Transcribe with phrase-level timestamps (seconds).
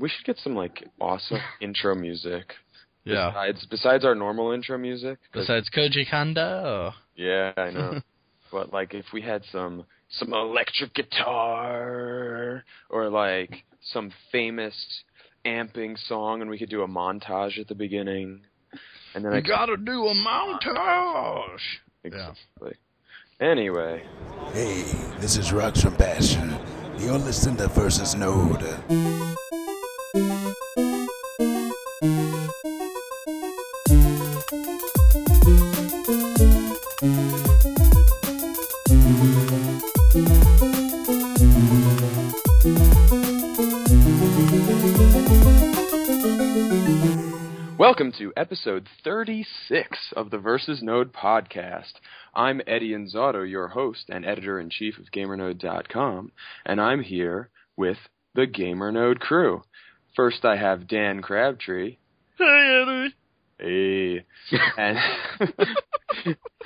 [0.00, 2.54] We should get some like awesome intro music.
[3.04, 3.30] Yeah.
[3.30, 5.18] Besides, besides our normal intro music.
[5.32, 6.92] Besides Koji Kondo.
[7.16, 8.00] yeah, I know.
[8.52, 14.74] but like, if we had some some electric guitar or like some famous
[15.44, 18.40] amping song, and we could do a montage at the beginning,
[19.14, 21.60] and then I You could, gotta do a montage.
[22.04, 22.74] exactly.
[23.40, 24.02] Anyway,
[24.52, 24.82] Hey,
[25.20, 26.58] this is Rocks from Passion.
[26.98, 28.64] You're listening to Versus Node.
[47.98, 51.94] welcome to episode 36 of the Versus Node podcast.
[52.38, 56.30] I'm Eddie Inzauto, your host and editor in chief of GamerNode.com,
[56.64, 57.96] and I'm here with
[58.36, 59.64] the GamerNode crew.
[60.14, 61.96] First, I have Dan Crabtree.
[62.38, 63.14] Hey, Eddie.
[63.58, 64.24] Hey.
[64.78, 64.98] and,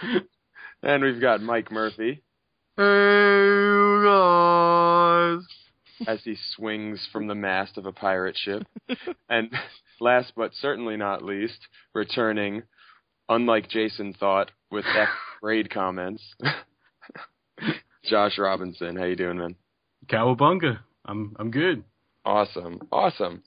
[0.83, 2.23] and we've got Mike Murphy
[2.77, 5.47] Hey, you guys.
[6.07, 8.67] as he swings from the mast of a pirate ship.
[9.31, 9.51] and
[10.01, 12.65] last but certainly not least, returning,
[13.31, 15.09] unlike Jason thought, with F
[15.41, 16.23] grade comments.
[18.05, 19.55] Josh Robinson, how you doing, man?
[20.07, 20.81] Cowabunga.
[21.05, 21.85] I'm I'm good.
[22.25, 23.43] Awesome, awesome.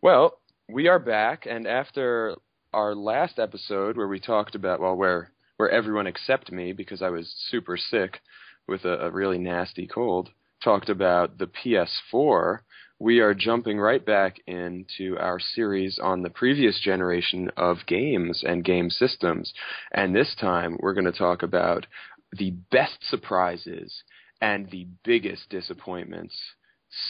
[0.00, 2.36] Well, we are back, and after
[2.72, 7.10] our last episode where we talked about well, where where everyone except me because I
[7.10, 8.20] was super sick
[8.66, 10.30] with a, a really nasty cold,
[10.62, 12.60] talked about the PS4.
[13.00, 18.62] We are jumping right back into our series on the previous generation of games and
[18.62, 19.54] game systems,
[19.90, 21.86] and this time we're going to talk about
[22.30, 24.02] the best surprises
[24.42, 26.36] and the biggest disappointments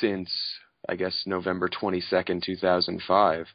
[0.01, 0.33] since
[0.89, 3.47] I guess November 22nd, 2005.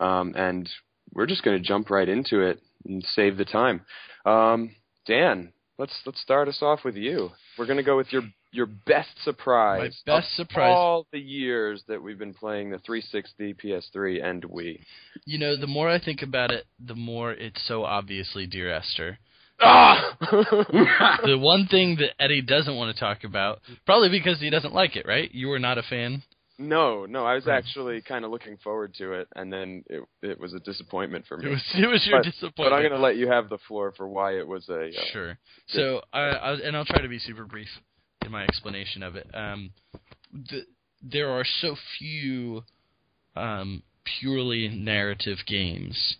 [0.00, 0.68] Um, and
[1.12, 3.82] we're just going to jump right into it and save the time.
[4.24, 4.74] Um,
[5.06, 7.32] Dan, let's let's start us off with you.
[7.58, 10.00] We're going to go with your your best surprise.
[10.06, 10.74] My best of surprise.
[10.76, 14.78] All the years that we've been playing the 360, PS3, and Wii.
[15.24, 19.18] You know, the more I think about it, the more it's so obviously Dear Esther.
[19.60, 20.16] Ah!
[21.24, 24.96] the one thing that Eddie doesn't want to talk about, probably because he doesn't like
[24.96, 25.32] it, right?
[25.32, 26.22] You were not a fan.
[26.58, 30.38] no, no, I was actually kind of looking forward to it, and then it it
[30.40, 31.46] was a disappointment for me.
[31.46, 32.56] It was it was your But- disappointment.
[32.70, 34.88] But I'm going to let you have the floor for why it was a.
[34.88, 35.38] Uh, Sure.
[35.68, 37.68] So, I, I, and I'll try to be super brief
[38.24, 39.26] in my explanation of it.
[39.34, 39.70] Um,
[40.32, 40.66] the,
[41.02, 42.62] there are so few
[43.36, 43.82] um,
[44.20, 46.16] purely narrative games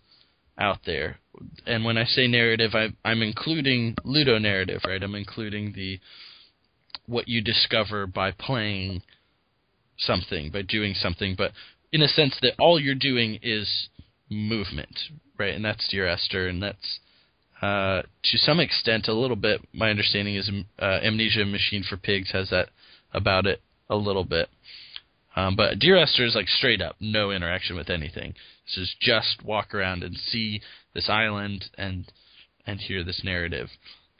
[0.58, 1.18] out there,
[1.66, 5.02] and when I say narrative, I, I'm including ludo narrative, right?
[5.02, 5.98] I'm including the
[7.06, 9.02] what you discover by playing
[9.98, 11.52] something, by doing something, but
[11.92, 13.88] in a sense that all you're doing is
[14.30, 14.98] movement,
[15.38, 15.54] right?
[15.54, 17.00] And that's Dear Esther, and that's
[17.62, 19.61] uh, to some extent, a little bit.
[19.73, 20.50] My understanding is
[20.81, 22.71] uh, Amnesia Machine for Pigs has that
[23.15, 24.49] about it a little bit.
[25.37, 28.34] Um, but Dear Esther is like straight up, no interaction with anything.
[28.67, 30.61] This is just walk around and see
[30.93, 32.11] this island and
[32.67, 33.69] and hear this narrative.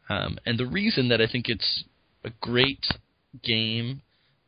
[0.09, 1.85] Um, and the reason that I think it's
[2.25, 2.87] a great
[3.43, 4.03] game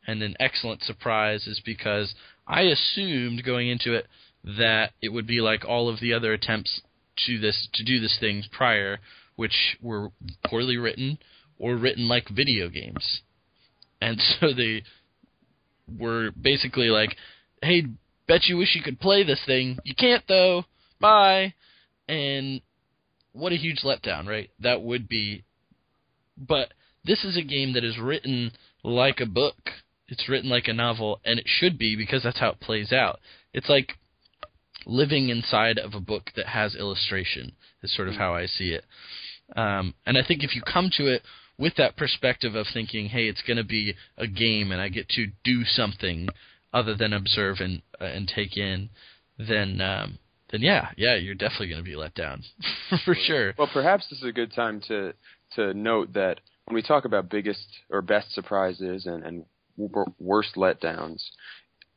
[0.07, 2.15] and an excellent surprise is because
[2.47, 4.07] I assumed going into it
[4.45, 6.81] that it would be like all of the other attempts
[7.27, 8.99] to this to do this things prior,
[9.37, 10.11] which were
[10.45, 11.19] poorly written
[11.59, 13.21] or written like video games,
[14.01, 14.83] and so they
[15.89, 17.17] were basically like,
[17.63, 17.87] "Hey,
[18.27, 19.79] bet you wish you could play this thing.
[19.85, 20.65] You can't though.
[21.01, 21.55] Bye."
[22.07, 22.61] And
[23.33, 24.51] what a huge letdown, right?
[24.61, 25.45] That would be.
[26.37, 26.73] But
[27.05, 28.53] this is a game that is written
[28.83, 29.71] like a book.
[30.09, 33.21] It's written like a novel, and it should be because that's how it plays out.
[33.53, 33.97] It's like
[34.87, 37.53] living inside of a book that has illustration
[37.83, 38.85] is sort of how I see it.
[39.57, 41.23] Um, and I think if you come to it
[41.59, 45.09] with that perspective of thinking, hey, it's going to be a game and I get
[45.11, 46.29] to do something
[46.73, 48.91] other than observe and uh, and take in,
[49.39, 50.19] then um,
[50.51, 52.43] then yeah, yeah, you're definitely going to be let down
[53.05, 53.55] for sure.
[53.57, 55.15] Well, perhaps this is a good time to
[55.55, 59.45] to note that when we talk about biggest or best surprises and, and
[60.19, 61.23] worst letdowns,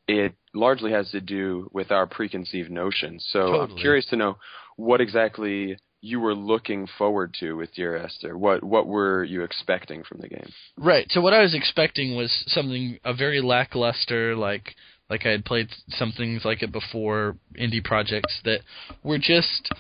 [0.08, 3.26] it largely has to do with our preconceived notions.
[3.32, 4.38] So I'm curious to know
[4.76, 8.38] what exactly you were looking forward to with Dear Esther.
[8.38, 10.50] What what were you expecting from the game?
[10.78, 11.08] Right.
[11.10, 14.76] So what I was expecting was something a very lackluster, like
[15.10, 18.62] like I had played some things like it before, indie projects that
[19.04, 19.72] were just,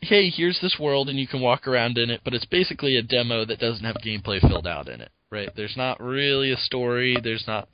[0.00, 3.02] hey, here's this world and you can walk around in it, but it's basically a
[3.02, 5.10] demo that doesn't have gameplay filled out in it.
[5.30, 5.50] Right.
[5.54, 7.16] There's not really a story.
[7.22, 7.68] There's not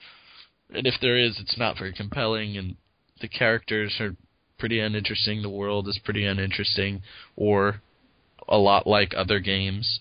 [0.74, 2.76] and if there is, it's not very compelling, and
[3.20, 4.16] the characters are
[4.58, 5.42] pretty uninteresting.
[5.42, 7.02] The world is pretty uninteresting,
[7.36, 7.80] or
[8.48, 10.00] a lot like other games.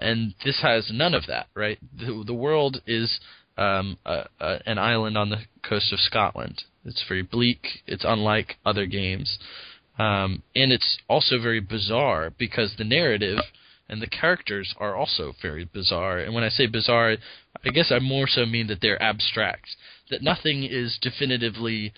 [0.00, 1.78] And this has none of that, right?
[1.96, 3.20] The, the world is
[3.56, 6.64] um, a, a, an island on the coast of Scotland.
[6.84, 7.82] It's very bleak.
[7.86, 9.38] It's unlike other games.
[9.98, 13.38] Um, and it's also very bizarre because the narrative
[13.88, 16.18] and the characters are also very bizarre.
[16.18, 17.16] And when I say bizarre,
[17.64, 19.68] I guess I more so mean that they're abstract.
[20.10, 21.92] That nothing is definitively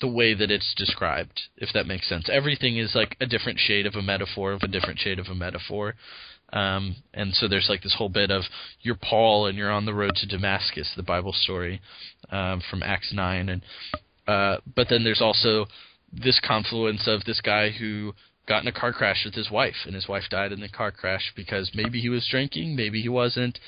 [0.00, 2.28] the way that it's described, if that makes sense.
[2.30, 5.34] Everything is like a different shade of a metaphor of a different shade of a
[5.34, 5.94] metaphor.
[6.52, 8.42] Um, and so there's like this whole bit of
[8.80, 11.80] you're Paul and you're on the road to Damascus, the Bible story
[12.30, 13.62] um, from Acts nine, and
[14.26, 15.66] uh, but then there's also
[16.12, 18.14] this confluence of this guy who
[18.46, 20.92] got in a car crash with his wife, and his wife died in the car
[20.92, 23.58] crash because maybe he was drinking, maybe he wasn't.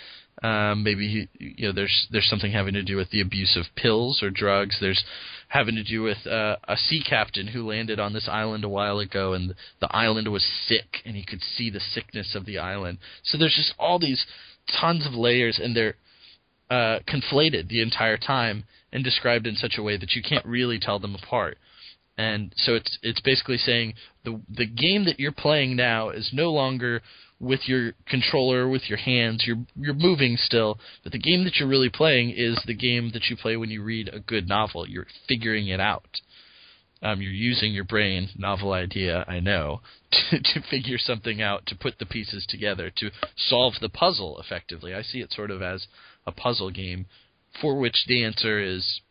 [0.43, 4.23] Um, maybe you know, there's there's something having to do with the abuse of pills
[4.23, 4.77] or drugs.
[4.81, 5.03] There's
[5.49, 8.99] having to do with uh, a sea captain who landed on this island a while
[8.99, 12.99] ago, and the island was sick, and he could see the sickness of the island.
[13.23, 14.27] So there's just all these
[14.81, 15.95] tons of layers, and they're
[16.69, 20.79] uh, conflated the entire time and described in such a way that you can't really
[20.79, 21.57] tell them apart.
[22.19, 26.51] And so it's it's basically saying the the game that you're playing now is no
[26.51, 27.03] longer
[27.39, 29.45] with your controller with your hands.
[29.47, 30.79] You're you're moving still.
[31.03, 33.83] But the game that you're really playing is the game that you play when you
[33.83, 34.89] read a good novel.
[34.89, 36.21] You're figuring it out.
[37.03, 39.83] Um, you're using your brain novel idea i know
[40.31, 44.95] to, to figure something out to put the pieces together to solve the puzzle effectively.
[44.95, 45.87] I see it sort of as
[46.27, 47.05] a puzzle game
[47.61, 49.03] for which the answer is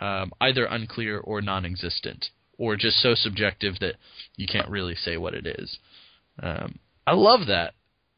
[0.00, 3.94] um, either unclear or non-existent or just so subjective that
[4.36, 5.78] you can't really say what it is
[6.42, 7.74] um, I love that.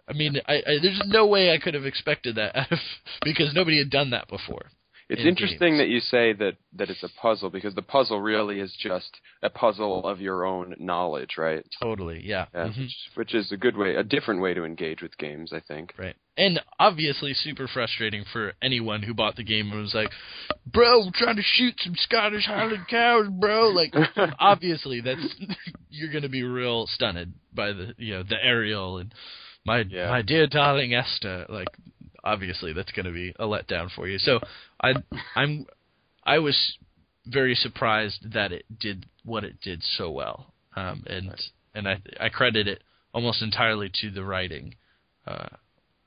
[0.08, 2.68] I mean, I, I, there's no way I could have expected that
[3.22, 4.66] because nobody had done that before.
[5.10, 5.78] It's in interesting games.
[5.80, 9.48] that you say that that it's a puzzle because the puzzle really is just a
[9.48, 11.64] puzzle of your own knowledge, right?
[11.82, 12.46] Totally, yeah.
[12.54, 12.78] Yeah, Mhm.
[12.82, 15.94] which, which is a good way, a different way to engage with games, I think.
[15.96, 16.14] Right.
[16.36, 20.12] And obviously super frustrating for anyone who bought the game and was like,
[20.66, 23.94] "Bro, I'm trying to shoot some Scottish Highland cows, bro." Like
[24.38, 25.34] obviously that's
[25.90, 29.12] you're going to be real stunned by the, you know, the aerial and
[29.64, 30.10] my Yeah.
[30.10, 31.68] my dear darling Esther, like
[32.24, 34.18] obviously that's going to be a letdown for you.
[34.18, 34.40] So
[34.82, 34.94] I
[35.34, 35.66] I'm
[36.24, 36.76] I was
[37.26, 40.52] very surprised that it did what it did so well.
[40.76, 41.34] Um and
[41.74, 42.82] and I I credit it
[43.12, 44.74] almost entirely to the writing
[45.26, 45.48] uh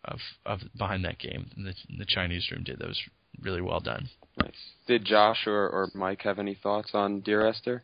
[0.06, 1.50] of of behind that game.
[1.56, 3.02] And the, the Chinese room did that was
[3.42, 4.10] really well done.
[4.42, 4.52] Nice.
[4.88, 7.84] Did Josh or, or Mike have any thoughts on Dear Esther?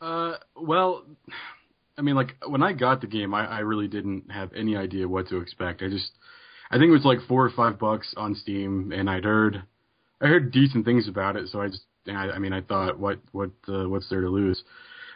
[0.00, 1.04] Uh, well,
[1.98, 5.06] I mean, like when I got the game, I, I really didn't have any idea
[5.06, 5.82] what to expect.
[5.82, 6.10] I just,
[6.70, 9.62] I think it was like four or five bucks on Steam, and I'd heard,
[10.20, 11.48] I heard decent things about it.
[11.48, 14.62] So I just, I, I mean, I thought, what, what, uh, what's there to lose?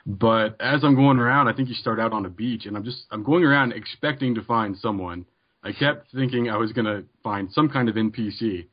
[0.07, 2.85] But as I'm going around, I think you start out on a beach, and I'm
[2.85, 5.25] just, I'm going around expecting to find someone.
[5.63, 8.67] I kept thinking I was gonna find some kind of NPC,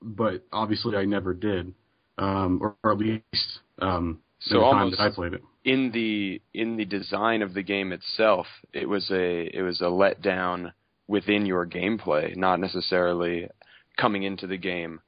[0.00, 1.74] but obviously I never did,
[2.16, 5.42] um, or, or at least um, So the time almost- that I played it.
[5.64, 9.84] In the in the design of the game itself, it was a it was a
[9.84, 10.72] letdown
[11.08, 13.48] within your gameplay, not necessarily
[13.96, 15.00] coming into the game.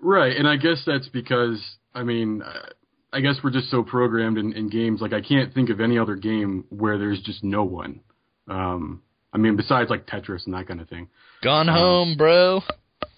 [0.00, 1.60] Right, and I guess that's because
[1.94, 2.70] I mean, uh,
[3.12, 5.00] I guess we're just so programmed in, in games.
[5.00, 8.00] Like I can't think of any other game where there's just no one.
[8.48, 11.08] Um, I mean, besides like Tetris and that kind of thing.
[11.42, 12.60] Gone Um, home, bro.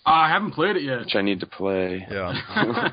[0.06, 0.99] I haven't played it yet.
[1.00, 2.06] Which I need to play.
[2.11, 2.35] Yeah.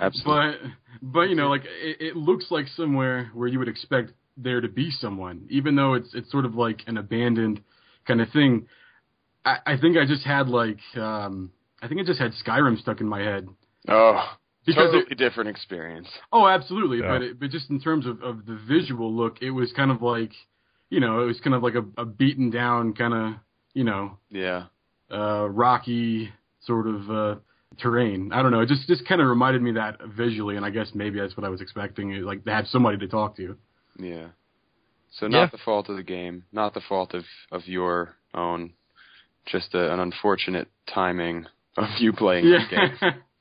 [0.00, 0.58] Absolutely.
[0.60, 0.70] But
[1.02, 4.68] but you know, like it, it looks like somewhere where you would expect there to
[4.68, 7.60] be someone, even though it's it's sort of like an abandoned
[8.06, 8.66] kind of thing.
[9.44, 11.50] I, I think I just had like um
[11.82, 13.48] I think I just had Skyrim stuck in my head
[13.88, 14.24] Oh,
[14.64, 16.08] because totally it, different experience.
[16.32, 17.08] oh absolutely, Yeah.
[17.08, 20.02] but it, but just in terms of of the visual look, it was kind of
[20.02, 20.32] like
[20.90, 23.34] you know it was kind of like a, a beaten down kind of
[23.74, 24.64] you know Yeah.
[25.10, 26.30] uh rocky
[26.64, 27.34] sort of uh
[27.78, 28.30] terrain.
[28.32, 28.60] I don't know.
[28.60, 31.44] It just just kind of reminded me that visually, and I guess maybe that's what
[31.44, 33.56] I was expecting, like to have somebody to talk to.
[33.98, 34.28] Yeah.
[35.18, 35.46] So not Yeah.
[35.52, 38.74] the fault of the game, not the fault of of your own,
[39.46, 41.46] just a, an unfortunate timing
[41.76, 43.14] of you playing the game.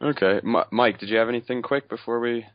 [0.00, 2.46] Okay, M- Mike, did you have anything quick before we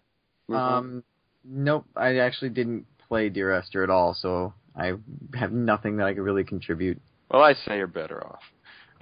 [0.47, 0.77] move on?
[0.77, 1.03] Um,
[1.43, 1.85] nope.
[1.95, 4.93] I actually didn't play Dear Esther at all, so I
[5.33, 7.01] have nothing that I could really contribute.
[7.29, 8.39] Well, I say you're better off.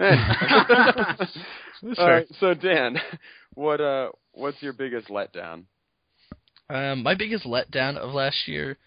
[1.98, 2.96] All right, so Dan,
[3.54, 5.64] what uh, what's your biggest letdown?
[6.68, 8.78] Um, my biggest letdown of last year,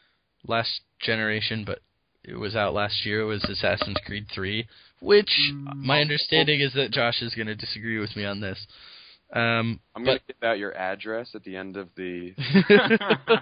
[0.45, 1.79] last generation, but
[2.27, 4.67] it was out last year it was Assassin's Creed 3,
[4.99, 5.31] which
[5.75, 8.65] my understanding is that Josh is going to disagree with me on this.
[9.33, 12.33] Um, I'm gonna give out your address at the end of the.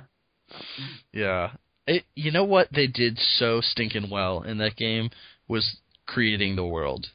[1.13, 1.51] yeah.
[1.85, 5.09] It, you know what they did so stinking well in that game
[5.47, 7.07] was creating the world.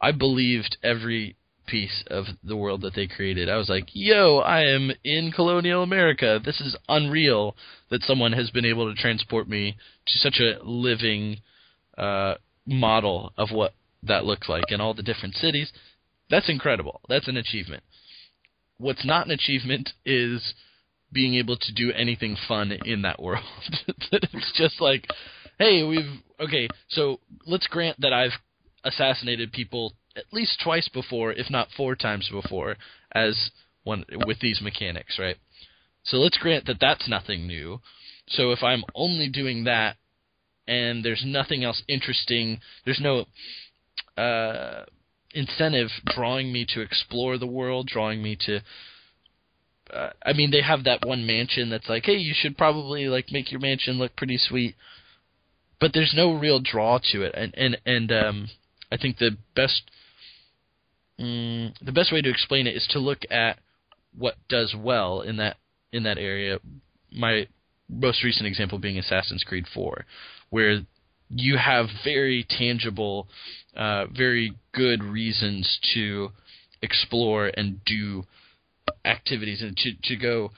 [0.00, 1.36] I believed every
[1.66, 3.48] piece of the world that they created.
[3.48, 6.40] I was like, "Yo, I am in colonial America.
[6.44, 7.56] This is unreal
[7.90, 11.38] that someone has been able to transport me to such a living
[11.96, 12.34] uh,
[12.66, 15.72] model of what that looks like in all the different cities.
[16.30, 17.00] That's incredible.
[17.08, 17.82] That's an achievement.
[18.78, 20.54] What's not an achievement is
[21.12, 23.44] being able to do anything fun in that world.
[24.12, 25.06] it's just like,
[25.58, 28.32] hey, we've okay, so let's grant that I've
[28.84, 32.76] assassinated people at least twice before, if not four times before,
[33.12, 33.50] as
[33.84, 35.36] one with these mechanics, right?
[36.04, 37.80] So let's grant that that's nothing new.
[38.28, 39.96] So if I'm only doing that
[40.66, 43.26] and there's nothing else interesting, there's no
[44.20, 44.84] uh,
[45.34, 48.60] incentive drawing me to explore the world, drawing me to.
[49.92, 53.30] Uh, I mean, they have that one mansion that's like, hey, you should probably like
[53.30, 54.74] make your mansion look pretty sweet,
[55.80, 58.48] but there's no real draw to it, and and and um,
[58.90, 59.82] I think the best
[61.20, 63.58] mm, the best way to explain it is to look at
[64.16, 65.56] what does well in that
[65.92, 66.58] in that area.
[67.12, 67.46] My
[67.88, 70.04] most recent example being Assassin's Creed 4,
[70.50, 70.80] where
[71.30, 73.28] you have very tangible,
[73.76, 76.30] uh, very good reasons to
[76.82, 78.24] explore and do
[79.04, 80.50] activities and to to go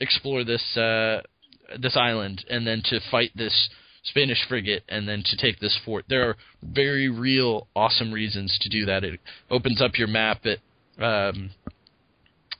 [0.00, 1.20] explore this uh,
[1.78, 3.68] this island and then to fight this
[4.06, 6.04] Spanish frigate and then to take this fort.
[6.08, 9.04] There are very real, awesome reasons to do that.
[9.04, 9.20] It
[9.50, 10.44] opens up your map.
[10.44, 10.60] It
[10.98, 11.50] um,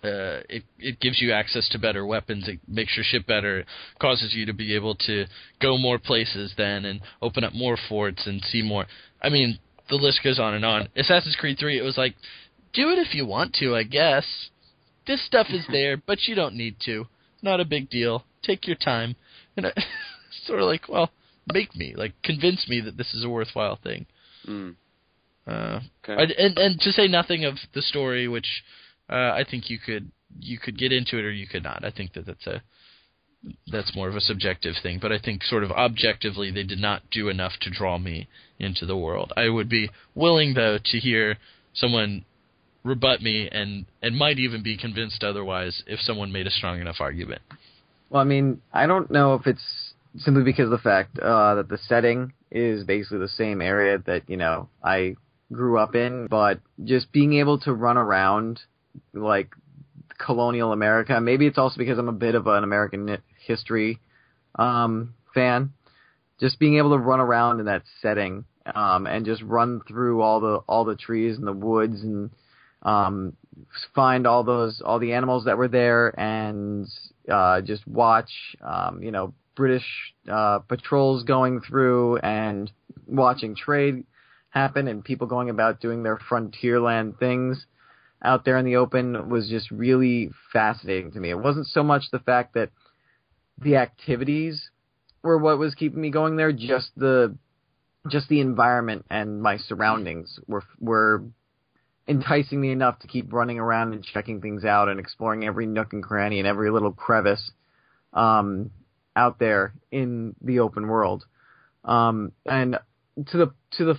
[0.04, 2.48] uh, it it gives you access to better weapons.
[2.48, 3.60] It makes your ship better.
[3.60, 3.66] It
[4.00, 5.26] causes you to be able to
[5.60, 8.86] go more places then and open up more forts and see more.
[9.22, 10.88] I mean, the list goes on and on.
[10.96, 12.14] Assassin's Creed 3, it was like,
[12.72, 14.24] do it if you want to, I guess.
[15.06, 17.06] This stuff is there, but you don't need to.
[17.42, 18.24] Not a big deal.
[18.42, 19.16] Take your time.
[19.56, 19.72] And I,
[20.46, 21.10] sort of like, well,
[21.52, 24.06] make me like convince me that this is a worthwhile thing.
[24.46, 24.74] Mm.
[25.46, 26.14] Uh, Okay.
[26.22, 28.62] I- and and to say nothing of the story, which
[29.08, 30.10] uh, I think you could
[30.40, 31.84] you could get into it or you could not.
[31.84, 32.62] I think that that's a
[33.70, 37.02] that's more of a subjective thing, but I think sort of objectively they did not
[37.10, 38.26] do enough to draw me
[38.58, 39.32] into the world.
[39.36, 41.36] I would be willing though to hear
[41.72, 42.24] someone
[42.82, 46.96] rebut me and and might even be convinced otherwise if someone made a strong enough
[47.00, 47.42] argument.
[48.10, 49.85] Well, I mean, I don't know if it's
[50.18, 54.28] simply because of the fact uh, that the setting is basically the same area that
[54.28, 55.16] you know I
[55.52, 58.60] grew up in, but just being able to run around
[59.12, 59.54] like
[60.18, 61.20] colonial America.
[61.20, 64.00] Maybe it's also because I'm a bit of an American history
[64.56, 65.72] um, fan.
[66.40, 68.44] Just being able to run around in that setting
[68.74, 72.30] um, and just run through all the all the trees and the woods and
[72.82, 73.34] um,
[73.94, 76.86] find all those all the animals that were there and
[77.30, 78.30] uh, just watch
[78.60, 79.86] um, you know British
[80.30, 82.70] uh, patrols going through and
[83.06, 84.04] watching trade
[84.50, 87.66] happen and people going about doing their frontierland things
[88.22, 91.30] out there in the open was just really fascinating to me.
[91.30, 92.70] It wasn't so much the fact that
[93.58, 94.70] the activities
[95.22, 97.36] were what was keeping me going there, just the
[98.08, 101.24] just the environment and my surroundings were were
[102.08, 105.92] enticing me enough to keep running around and checking things out and exploring every nook
[105.92, 107.50] and cranny and every little crevice
[108.12, 108.70] um,
[109.16, 111.24] out there in the open world.
[111.84, 112.78] Um, and
[113.28, 113.98] to the to the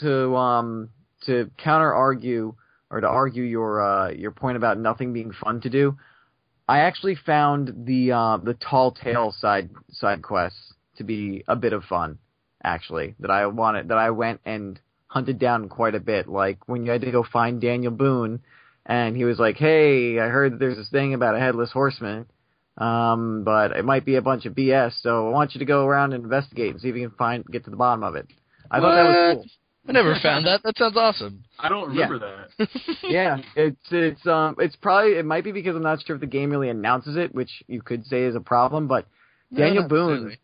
[0.00, 0.90] to um
[1.22, 2.54] to counter argue
[2.90, 5.96] or to argue your uh, your point about nothing being fun to do,
[6.68, 11.72] I actually found the uh, the tall tale side side quests to be a bit
[11.72, 12.18] of fun.
[12.62, 16.28] Actually, that I wanted that I went and hunted down quite a bit.
[16.28, 18.40] Like when you had to go find Daniel Boone,
[18.84, 22.26] and he was like, "Hey, I heard there's this thing about a headless horseman."
[22.80, 25.84] Um, but it might be a bunch of BS, so I want you to go
[25.84, 28.26] around and investigate and see if you can find get to the bottom of it.
[28.70, 29.46] I thought that was cool.
[29.88, 30.62] I never found that.
[30.62, 31.44] That sounds awesome.
[31.58, 32.68] I don't remember that.
[33.02, 36.26] yeah, it's it's um it's probably it might be because I'm not sure if the
[36.26, 38.86] game really announces it, which you could say is a problem.
[38.88, 39.06] But
[39.54, 40.38] Daniel No, Boone, necessarily.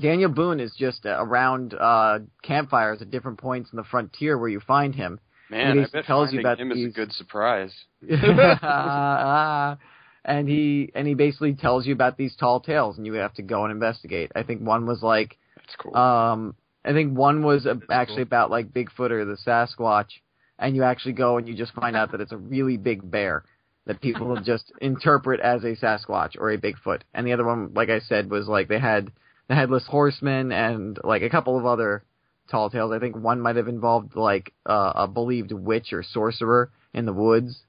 [0.00, 4.48] Daniel Boone is just uh, around uh campfires at different points in the frontier where
[4.48, 5.20] you find him.
[5.50, 7.74] Man, He I bet tells you finding about him is a good surprise.
[10.26, 13.42] and he and he basically tells you about these tall tales, and you have to
[13.42, 14.32] go and investigate.
[14.34, 15.96] I think one was like That's cool.
[15.96, 16.54] um,
[16.84, 18.22] I think one was That's actually cool.
[18.24, 20.10] about like Bigfoot or the Sasquatch,
[20.58, 23.44] and you actually go and you just find out that it's a really big bear
[23.86, 27.02] that people just interpret as a Sasquatch or a Bigfoot.
[27.14, 29.12] And the other one, like I said, was like they had
[29.48, 32.02] the headless horseman and like a couple of other
[32.50, 32.92] tall tales.
[32.92, 37.12] I think one might have involved like uh, a believed witch or sorcerer in the
[37.12, 37.60] woods.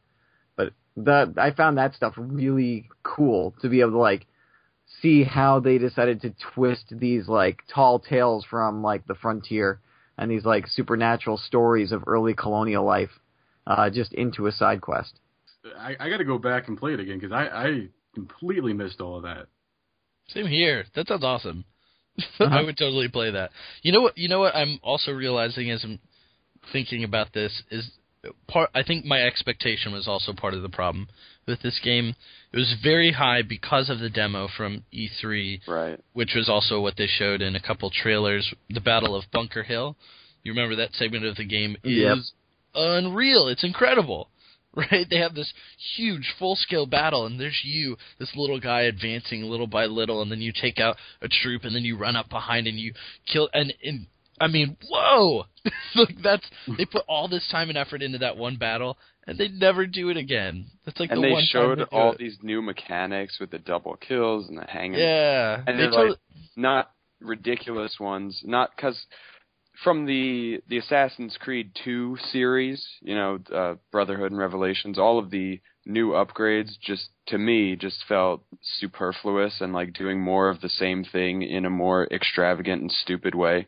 [0.98, 4.26] But the I found that stuff really cool to be able to like
[5.02, 9.80] see how they decided to twist these like tall tales from like the frontier
[10.18, 13.12] and these like supernatural stories of early colonial life
[13.68, 15.20] uh, just into a side quest.
[15.78, 19.00] I, I got to go back and play it again because I, I completely missed
[19.00, 19.48] all of that.
[20.30, 20.86] Same here.
[20.96, 21.66] That sounds awesome.
[22.40, 22.46] Uh-huh.
[22.52, 23.52] I would totally play that.
[23.84, 24.18] You know what?
[24.18, 24.56] You know what?
[24.56, 26.00] I'm also realizing as I'm
[26.72, 27.88] thinking about this is
[28.48, 28.70] part.
[28.74, 31.08] I think my expectation was also part of the problem
[31.48, 32.16] with this game.
[32.52, 36.00] It was very high because of the demo from E3, Right.
[36.14, 38.54] which was also what they showed in a couple trailers.
[38.70, 39.96] The Battle of Bunker Hill.
[40.44, 42.18] You remember that segment of the game is Yep.
[42.76, 43.48] unreal.
[43.48, 44.30] It's incredible.
[44.78, 45.08] Right?
[45.10, 45.52] They have this
[45.96, 50.32] huge full scale battle and there's you, this little guy advancing little by little and
[50.32, 52.94] then you take out a troop and then you run up behind and you
[53.26, 54.06] kill and, and
[54.40, 55.46] I mean, whoa!
[55.96, 56.46] like that's
[56.78, 60.10] they put all this time and effort into that one battle and they never do
[60.10, 60.68] it again.
[60.86, 62.18] That's like and the they one time showed they all it.
[62.18, 65.00] these new mechanics with the double kills and the hanging.
[65.00, 65.62] Yeah.
[65.68, 66.20] And they they're totally- like
[66.56, 69.06] not ridiculous ones, not because
[69.84, 75.30] from the the Assassin's Creed 2 series, you know, uh, Brotherhood and Revelations, all of
[75.30, 80.70] the new upgrades just to me just felt superfluous and like doing more of the
[80.70, 83.68] same thing in a more extravagant and stupid way.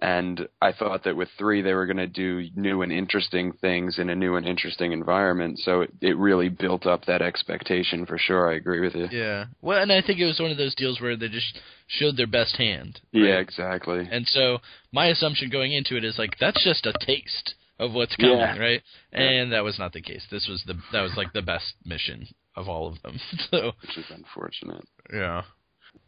[0.00, 3.98] And I thought that with three, they were going to do new and interesting things
[3.98, 5.58] in a new and interesting environment.
[5.58, 8.50] So it, it really built up that expectation for sure.
[8.52, 9.08] I agree with you.
[9.10, 9.46] Yeah.
[9.62, 12.26] Well, and I think it was one of those deals where they just showed their
[12.26, 13.00] best hand.
[13.12, 14.06] Yeah, exactly.
[14.10, 14.58] And so
[14.92, 18.58] my assumption going into it is like that's just a taste of what's coming, Yeah.
[18.58, 18.82] right?
[19.12, 19.20] Yeah.
[19.20, 20.26] And that was not the case.
[20.30, 23.18] This was the that was like the best mission of all of them.
[23.50, 24.84] so which is unfortunate.
[25.12, 25.42] yeah.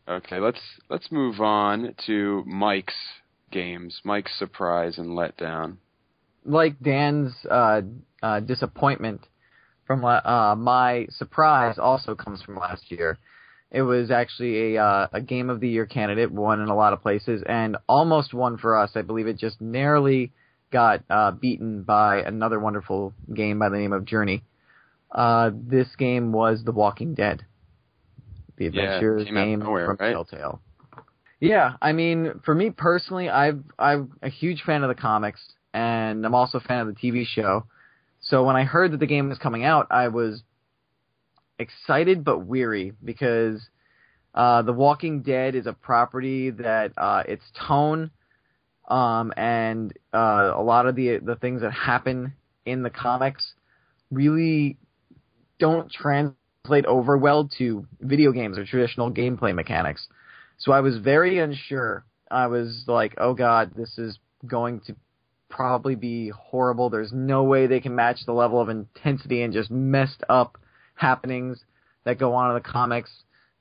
[0.07, 2.95] Okay, let's let's move on to Mike's
[3.51, 4.01] games.
[4.05, 5.77] Mike's surprise and letdown.
[6.45, 7.83] like Dan's uh,
[8.23, 9.27] uh, disappointment
[9.87, 13.19] from uh, my surprise also comes from last year.
[13.71, 16.93] It was actually a uh, a game of the year candidate, won in a lot
[16.93, 18.93] of places, and almost won for us.
[18.95, 20.33] I believe it just narrowly
[20.71, 24.43] got uh, beaten by another wonderful game by the name of Journey.
[25.11, 27.45] Uh, this game was The Walking Dead,
[28.57, 30.13] the adventure of game nowhere, from right?
[30.13, 30.61] Telltale.
[31.41, 35.41] Yeah, I mean, for me personally, I've I'm a huge fan of the comics,
[35.73, 37.65] and I'm also a fan of the TV show.
[38.21, 40.43] So when I heard that the game was coming out, I was
[41.59, 43.69] excited but weary because
[44.35, 48.11] uh, The Walking Dead is a property that uh, its tone
[48.89, 52.35] um, and uh, a lot of the the things that happen
[52.67, 53.55] in the comics
[54.11, 54.79] really
[55.59, 60.09] don't translate over well to video games or traditional gameplay mechanics.
[60.59, 62.05] So I was very unsure.
[62.31, 64.97] I was like, oh god, this is going to
[65.49, 66.91] probably be horrible.
[66.91, 70.59] There's no way they can match the level of intensity and just messed up
[70.95, 71.59] happenings
[72.05, 73.11] that go on in the comics.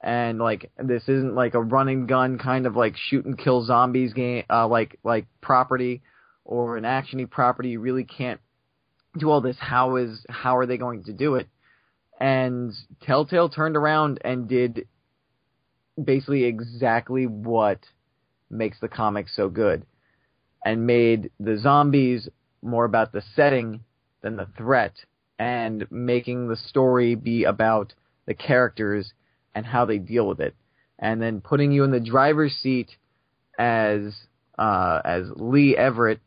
[0.02, 3.66] And like this isn't like a run and gun kind of like shoot and kill
[3.66, 6.02] zombies game, uh, like like property
[6.46, 7.70] or an actiony property.
[7.70, 8.40] You really can't
[9.18, 9.58] do all this.
[9.60, 11.48] How is how are they going to do it?
[12.20, 14.88] And Telltale turned around and did
[16.02, 17.80] basically exactly what
[18.50, 19.86] makes the comic so good
[20.64, 22.30] and made the zombies
[22.62, 23.82] more about the setting
[24.22, 24.94] than the threat
[25.40, 27.94] and making the story be about
[28.26, 29.14] the characters
[29.54, 30.56] and how they deal with it.
[31.00, 32.90] And then putting you in the driver's seat
[33.58, 34.16] as
[34.58, 36.20] uh, as Lee Everett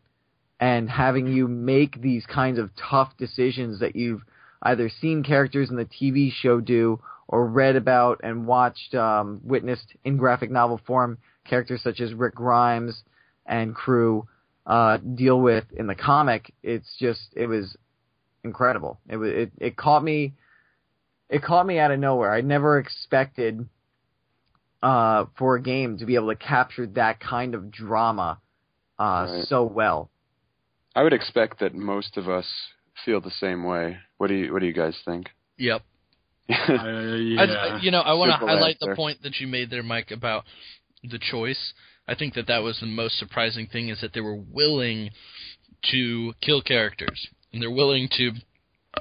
[0.61, 4.23] and having you make these kinds of tough decisions that you've
[4.63, 9.87] either seen characters in the TV show do or read about and watched, um, witnessed
[10.05, 11.17] in graphic novel form
[11.49, 13.05] characters such as Rick Grimes
[13.47, 14.27] and crew
[14.67, 16.53] uh, deal with in the comic.
[16.65, 17.77] It's just it was
[18.43, 18.99] incredible.
[19.09, 20.35] It was it, it caught me
[21.29, 22.33] it caught me out of nowhere.
[22.35, 23.69] I never expected
[24.83, 28.41] uh, for a game to be able to capture that kind of drama
[28.99, 29.45] uh, Right.
[29.47, 30.11] so well.
[30.97, 32.47] I would expect that most of us
[33.05, 33.99] feel the same way.
[34.19, 35.29] What do you What do you guys think?
[35.59, 35.83] Yep.
[36.71, 38.91] Uh, I, you know, I want to highlight answer.
[38.91, 40.45] the point that you made there, Mike, about
[41.03, 41.73] the choice.
[42.07, 45.11] I think that that was the most surprising thing is that they were willing
[45.91, 48.33] to kill characters and they're willing to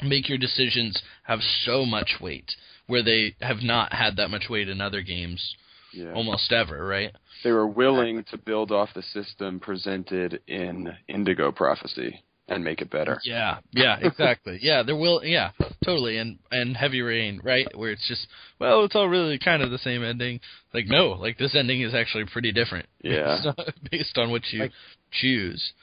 [0.04, 2.52] make your decisions have so much weight
[2.88, 5.56] where they have not had that much weight in other games
[5.94, 6.14] yeah.
[6.14, 7.12] almost ever, right?
[7.44, 12.24] They were willing to build off the system presented in Indigo Prophecy.
[12.50, 13.20] And make it better.
[13.24, 14.60] Yeah, yeah, exactly.
[14.62, 15.24] yeah, there will.
[15.24, 15.52] Yeah,
[15.86, 16.18] totally.
[16.18, 17.68] And and Heavy Rain, right?
[17.78, 18.28] Where it's just
[18.60, 20.40] well, it's all really kind of the same ending.
[20.74, 22.88] Like no, like this ending is actually pretty different.
[23.04, 23.40] Yeah.
[23.92, 24.72] based on what you Like-
[25.12, 25.74] choose,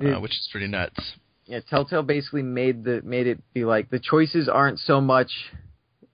[0.00, 0.98] uh, which is pretty nuts.
[1.46, 5.30] yeah, Telltale basically made the made it be like the choices aren't so much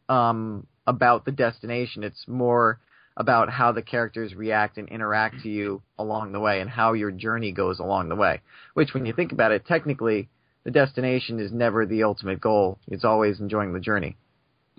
[0.09, 2.81] um, about the destination; it's more
[3.21, 7.11] about how the characters react and interact to you along the way, and how your
[7.11, 8.41] journey goes along the way.
[8.73, 10.31] Which, when you think about it, technically,
[10.65, 14.17] the destination is never the ultimate goal; it's always enjoying the journey.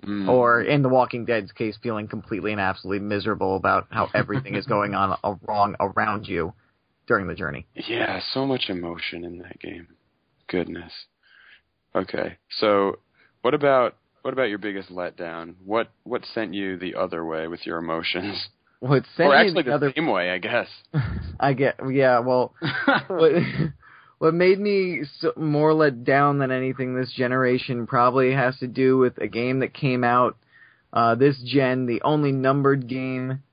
[0.04, 0.28] Mm.
[0.28, 4.66] Or, in The Walking Dead's case, feeling completely and absolutely miserable about how everything is
[4.66, 6.52] going on wrong around you
[7.06, 7.66] during the journey.
[7.74, 9.86] Yeah, so much emotion in that game.
[10.48, 10.92] Goodness.
[11.94, 12.98] Okay, so
[13.42, 15.54] what about what about your biggest letdown?
[15.64, 18.48] What what sent you the other way with your emotions?
[18.82, 20.66] What sent or actually the the other same way, I guess.
[21.38, 22.18] I get yeah.
[22.18, 22.52] Well,
[23.06, 23.32] what
[24.18, 25.04] what made me
[25.36, 29.72] more let down than anything this generation probably has to do with a game that
[29.72, 30.36] came out
[30.92, 33.44] uh, this gen, the only numbered game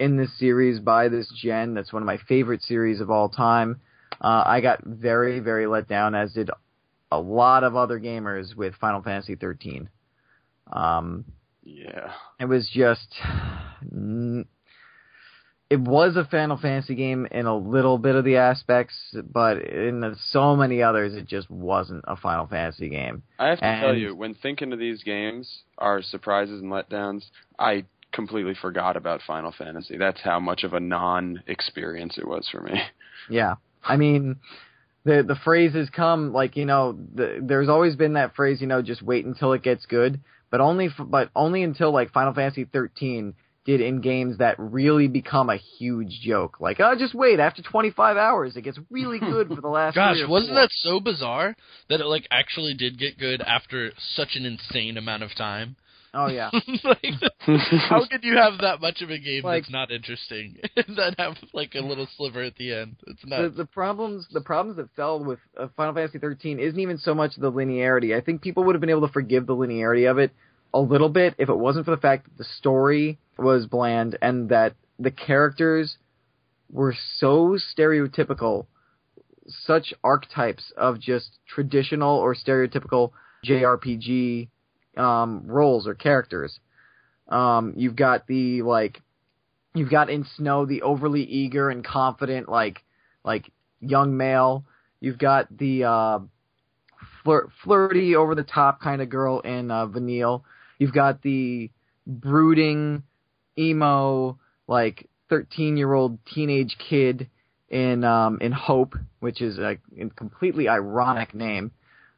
[0.00, 1.74] in this series by this gen.
[1.74, 3.82] That's one of my favorite series of all time.
[4.22, 6.50] Uh, I got very very let down, as did
[7.12, 9.90] a lot of other gamers with Final Fantasy 13.
[10.72, 11.24] Um,
[11.64, 12.12] Yeah.
[12.40, 13.14] it was just
[15.70, 18.94] it was a Final Fantasy game in a little bit of the aspects,
[19.30, 23.22] but in so many others, it just wasn't a Final Fantasy game.
[23.38, 27.24] I have to tell you, when thinking of these games, our surprises and letdowns,
[27.58, 29.98] I completely forgot about Final Fantasy.
[29.98, 32.80] That's how much of a non-experience it was for me.
[33.28, 34.36] Yeah, I mean,
[35.08, 38.82] the the phrases come like you know, the, there's always been that phrase, you know,
[38.82, 42.64] just wait until it gets good, but only f- but only until like Final Fantasy
[42.64, 46.60] 13 did in games that really become a huge joke.
[46.60, 49.94] Like, oh, just wait, after 25 hours, it gets really good for the last.
[49.94, 50.60] Gosh, three or wasn't four.
[50.62, 51.56] that so bizarre
[51.88, 55.76] that it like actually did get good after such an insane amount of time?
[56.14, 56.50] Oh yeah.
[56.84, 57.14] like,
[57.88, 61.14] how could you have that much of a game Like- that's not interesting and then
[61.18, 62.96] have like a little sliver at the end?
[63.06, 66.98] It's the, the problems the problems that fell with uh, Final Fantasy 13 isn't even
[66.98, 68.16] so much the linearity.
[68.16, 70.32] I think people would have been able to forgive the linearity of it
[70.74, 74.48] a little bit if it wasn't for the fact that the story was bland and
[74.50, 75.96] that the characters
[76.70, 78.66] were so stereotypical,
[79.46, 83.12] such archetypes of just traditional or stereotypical
[83.46, 84.48] JRPG
[84.98, 86.58] um, roles or characters.
[87.28, 89.00] Um, you've got the like,
[89.74, 92.82] you've got in Snow the overly eager and confident like
[93.24, 94.64] like young male.
[95.00, 96.18] You've got the uh,
[97.24, 100.44] flir- flirty, over the top kind of girl in uh, Vanille.
[100.78, 101.70] You've got the
[102.06, 103.02] brooding,
[103.58, 107.28] emo, like thirteen year old teenage kid
[107.68, 111.72] in um, in Hope, which is a, a completely ironic name.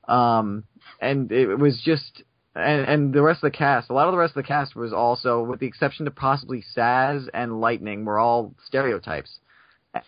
[0.07, 0.65] Um,
[1.01, 2.23] and it was just
[2.55, 4.75] and, and the rest of the cast, a lot of the rest of the cast
[4.77, 9.39] was also, with the exception to possibly Sazh and Lightning, were all stereotypes.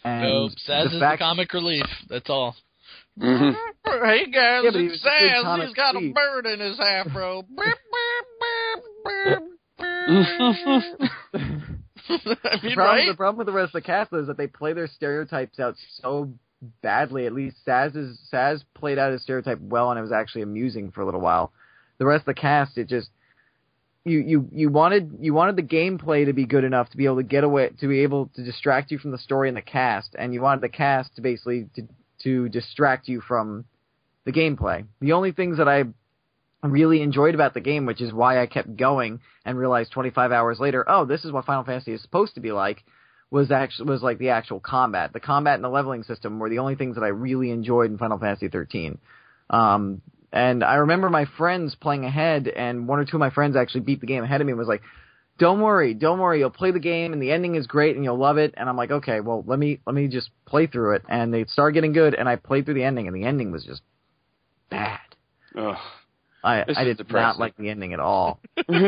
[0.04, 1.86] And no, Sazh the is fact, the comic relief.
[2.08, 2.56] That's all.
[3.18, 3.54] Mhm.
[3.84, 5.42] Hey guys, Yeah, but he it's was a good Sazh.
[5.42, 7.44] comic He's got a bird in his afro.
[12.08, 12.36] The,
[12.74, 13.06] problem, right?
[13.08, 15.76] the problem with the rest of the cast is that they play their stereotypes out
[16.00, 16.32] so
[16.82, 17.26] badly.
[17.26, 20.90] At least Sazh is Sazh played out his stereotype well, and it was actually amusing
[20.90, 21.52] for a little while.
[21.98, 23.10] The rest of the cast, it just
[24.04, 27.16] you you you wanted you wanted the gameplay to be good enough to be able
[27.16, 30.14] to get away to be able to distract you from the story and the cast,
[30.18, 31.88] and you wanted the cast to basically to
[32.24, 33.64] to distract you from
[34.24, 34.84] the gameplay.
[35.00, 35.84] The only things that I
[36.62, 40.60] really enjoyed about the game, which is why I kept going and realized 25 hours
[40.60, 42.84] later, oh, this is what Final Fantasy is supposed to be like,
[43.30, 45.12] was actually was like the actual combat.
[45.12, 47.98] The combat and the leveling system were the only things that I really enjoyed in
[47.98, 48.98] Final Fantasy 13.
[49.50, 50.02] Um,
[50.32, 53.82] and I remember my friends playing ahead, and one or two of my friends actually
[53.82, 54.52] beat the game ahead of me.
[54.52, 54.82] and Was like,
[55.38, 56.38] "Don't worry, don't worry.
[56.38, 58.76] You'll play the game, and the ending is great, and you'll love it." And I'm
[58.76, 61.92] like, "Okay, well, let me let me just play through it." And they started getting
[61.92, 63.82] good, and I played through the ending, and the ending was just
[64.70, 65.00] bad.
[65.56, 65.76] Ugh.
[66.44, 67.22] I I did depressing.
[67.22, 68.40] not like the ending at all.
[68.56, 68.82] like, uh,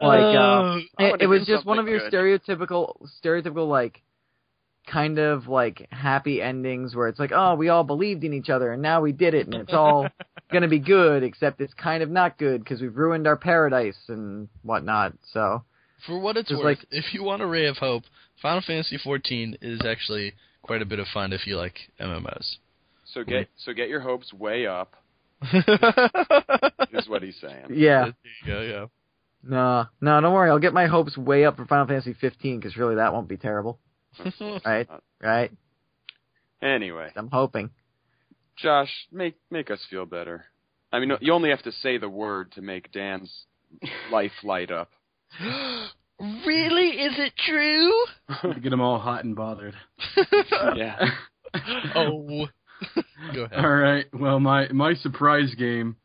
[0.00, 4.02] Oh, it, it was just one of your something stereotypical stereotypical like
[4.90, 8.72] kind of like happy endings where it's like oh we all believed in each other
[8.72, 10.08] and now we did it and it's all
[10.52, 14.48] gonna be good except it's kind of not good because we've ruined our paradise and
[14.62, 15.62] whatnot so
[16.06, 18.04] For what it's Just worth, like- if you want a ray of hope,
[18.40, 22.56] Final Fantasy XIV is actually quite a bit of fun if you like MMOs.
[23.12, 24.94] so get so get your hopes way up.
[26.92, 27.66] Is what he's saying.
[27.70, 28.86] yeah There you go, yeah.
[29.44, 32.76] no no don't worry I'll get my hopes way up for Final Fantasy 15 because
[32.76, 33.78] really that won't be terrible
[34.64, 34.88] right
[35.20, 35.50] right
[36.60, 37.70] Anyway, I'm hoping
[38.56, 40.44] Josh, make make us feel better.
[40.92, 43.32] I mean, you only have to say the word to make Dan's
[44.10, 44.90] life light up.
[45.40, 46.88] really?
[46.88, 48.54] Is it true?
[48.60, 49.74] get them all hot and bothered.
[50.74, 50.96] Yeah.
[51.94, 52.46] oh.
[53.34, 53.64] Go ahead.
[53.64, 54.06] All right.
[54.12, 55.96] Well, my my surprise game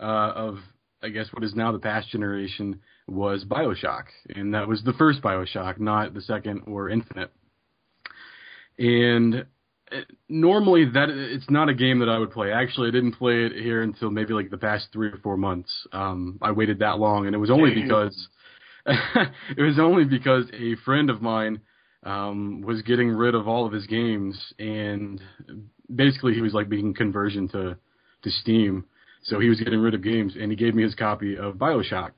[0.00, 0.58] uh, of
[1.02, 5.22] I guess what is now the past generation was Bioshock, and that was the first
[5.22, 7.30] Bioshock, not the second or Infinite.
[8.78, 9.46] And
[9.92, 12.52] it, normally that it's not a game that I would play.
[12.52, 15.70] Actually, I didn't play it here until maybe like the past three or four months.
[15.92, 18.28] Um, I waited that long, and it was only because
[18.86, 21.60] it was only because a friend of mine
[22.04, 25.20] um, was getting rid of all of his games, and
[25.94, 27.76] basically he was like being conversion to
[28.22, 28.84] to Steam.
[29.24, 32.10] So he was getting rid of games, and he gave me his copy of Bioshock.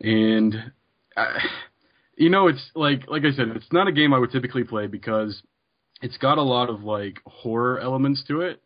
[0.00, 0.72] And
[1.16, 1.38] I,
[2.16, 4.86] you know, it's like like I said, it's not a game I would typically play
[4.86, 5.42] because
[6.02, 8.62] it's got a lot of like horror elements to it,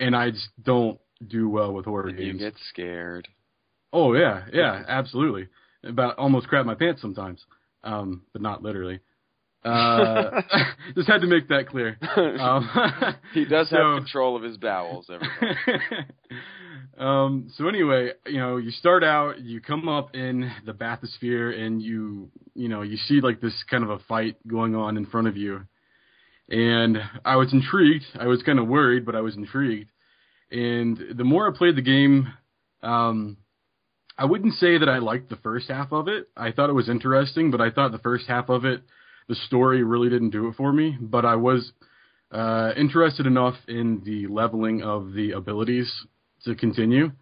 [0.00, 2.40] and I just don't do well with horror You games.
[2.40, 3.28] get scared.
[3.92, 5.48] Oh yeah, yeah, absolutely.
[5.84, 7.44] About almost crap my pants sometimes,
[7.84, 9.00] um, but not literally.
[9.66, 10.42] Uh,
[10.94, 11.98] just had to make that clear.
[12.16, 12.70] Um,
[13.34, 15.10] he does so- have control of his bowels.
[16.98, 21.82] Um, so anyway, you know, you start out, you come up in the bathysphere, and
[21.82, 25.28] you, you know, you see like this kind of a fight going on in front
[25.28, 25.60] of you.
[26.48, 28.04] And I was intrigued.
[28.18, 29.90] I was kind of worried, but I was intrigued.
[30.50, 32.32] And the more I played the game,
[32.82, 33.36] um,
[34.16, 36.28] I wouldn't say that I liked the first half of it.
[36.36, 38.82] I thought it was interesting, but I thought the first half of it,
[39.28, 40.96] the story really didn't do it for me.
[41.00, 41.72] But I was
[42.32, 45.92] uh, interested enough in the leveling of the abilities
[46.44, 47.12] to continue.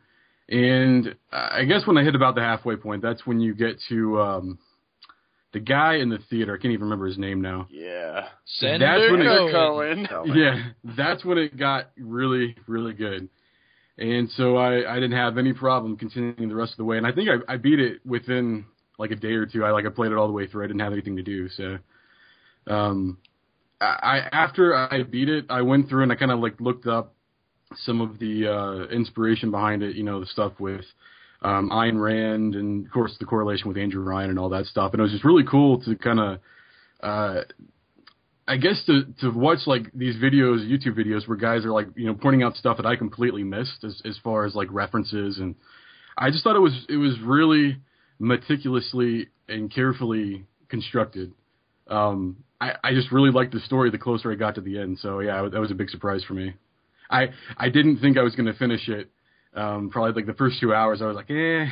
[0.49, 4.21] And I guess when I hit about the halfway point, that's when you get to
[4.21, 4.59] um,
[5.55, 6.55] the guy in the theater.
[6.55, 7.67] I can't even remember his name now.
[7.71, 8.27] yeah.
[8.45, 10.07] Sander That's when it- Cohen.
[10.07, 10.33] Cohen.
[10.37, 13.29] Yeah, that's when it got really, really good.
[13.97, 16.99] And so I, I didn't have any problem continuing the rest of the way.
[16.99, 18.67] And I think I, I beat it within
[18.99, 19.65] like a day or two.
[19.65, 20.65] I like I played it all the way through.
[20.65, 21.49] I didn't have anything to do.
[21.49, 21.79] So,
[22.67, 23.19] um,
[23.81, 27.15] I, after I beat it, I went through and I kind of like looked up
[27.77, 29.97] some of the uh, inspiration behind it.
[29.97, 30.85] You know, the stuff with
[31.43, 34.93] um, Ayn Rand and of course the correlation with Andrew Ryan and all that stuff.
[34.93, 36.39] And it was just really cool to kind of
[37.03, 37.43] uh,
[38.47, 42.07] I guess to to watch like these videos, YouTube videos, where guys are like you
[42.07, 45.55] know pointing out stuff that I completely missed as as far as like references, and
[46.17, 47.79] I just thought it was it was really
[48.19, 51.33] meticulously and carefully constructed.
[51.89, 54.99] Um, I I just really liked the story the closer I got to the end.
[55.01, 56.55] So yeah, that was a big surprise for me.
[57.11, 59.11] I I didn't think I was going to finish it.
[59.55, 61.67] Um, probably like the first two hours, I was like, eh,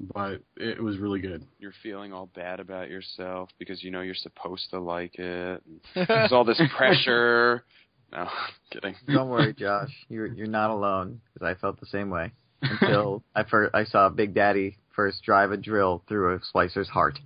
[0.00, 1.44] but it was really good.
[1.58, 5.62] You're feeling all bad about yourself because you know you're supposed to like it.
[5.66, 7.64] and There's all this pressure.
[8.12, 8.28] No,
[8.70, 8.94] kidding.
[9.12, 9.90] Don't worry, Josh.
[10.08, 14.08] You're you're not alone because I felt the same way until I first I saw
[14.08, 17.18] Big Daddy first drive a drill through a splicer's heart.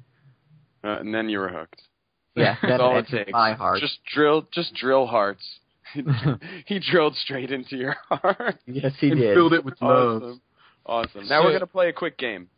[0.83, 1.83] Uh, and then you were hooked.
[2.35, 3.31] Yeah, That's all it takes.
[3.33, 3.81] my heart.
[3.81, 5.42] Just drill, just drill hearts.
[6.66, 8.57] he drilled straight into your heart.
[8.66, 9.35] yes, he and did.
[9.35, 10.23] filled it with love.
[10.23, 10.40] Awesome.
[10.87, 11.29] Awesome.
[11.29, 12.49] Now we're gonna play a quick game.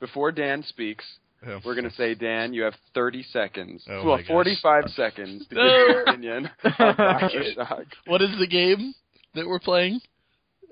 [0.00, 1.04] Before Dan speaks,
[1.46, 1.60] Oh.
[1.64, 3.84] we're gonna say, Dan, you have 30 seconds.
[3.90, 4.28] Oh well, my gosh.
[4.28, 7.84] 45 seconds to give your opinion Bioshock.
[8.06, 8.94] What is the game
[9.34, 10.00] that we're playing?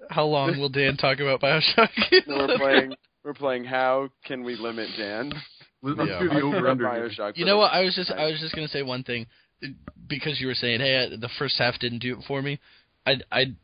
[0.08, 1.90] How long will Dan talk about Bioshock?
[2.26, 2.94] No, we're playing.
[3.24, 3.64] We're playing.
[3.64, 5.32] How can we limit Dan?
[5.82, 6.18] Let's let's Yeah.
[6.20, 6.84] do the over under.
[6.84, 7.36] Bioshock.
[7.36, 7.72] You know what?
[7.72, 9.26] I was just I was just gonna say one thing
[10.08, 12.58] because you were saying, hey, the first half didn't do it for me.
[13.06, 13.54] I I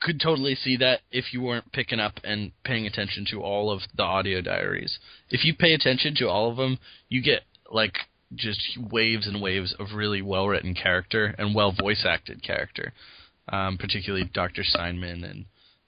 [0.00, 3.80] could totally see that if you weren't picking up and paying attention to all of
[3.96, 4.98] the audio diaries.
[5.30, 7.96] If you pay attention to all of them, you get like
[8.34, 12.92] just waves and waves of really well written character and well voice acted character.
[13.48, 14.64] Um, particularly Dr.
[14.64, 15.44] Steinman and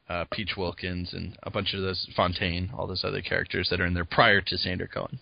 [0.09, 3.87] uh, Peach Wilkins and a bunch of those Fontaine, all those other characters that are
[3.87, 5.19] in there prior to Sander Cohen.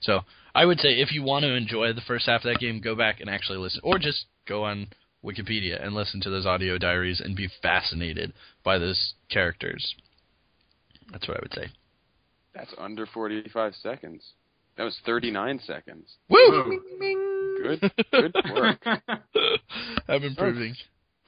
[0.00, 0.20] So
[0.54, 2.94] I would say if you want to enjoy the first half of that game, go
[2.94, 4.88] back and actually listen, or just go on
[5.24, 8.32] Wikipedia and listen to those audio diaries and be fascinated
[8.64, 9.94] by those characters.
[11.10, 11.66] That's what I would say.
[12.54, 14.22] That's under 45 seconds.
[14.76, 16.16] That was 39 seconds.
[16.28, 16.80] Woo!
[17.62, 17.92] Good.
[18.12, 18.86] Good work.
[20.08, 20.74] I'm improving.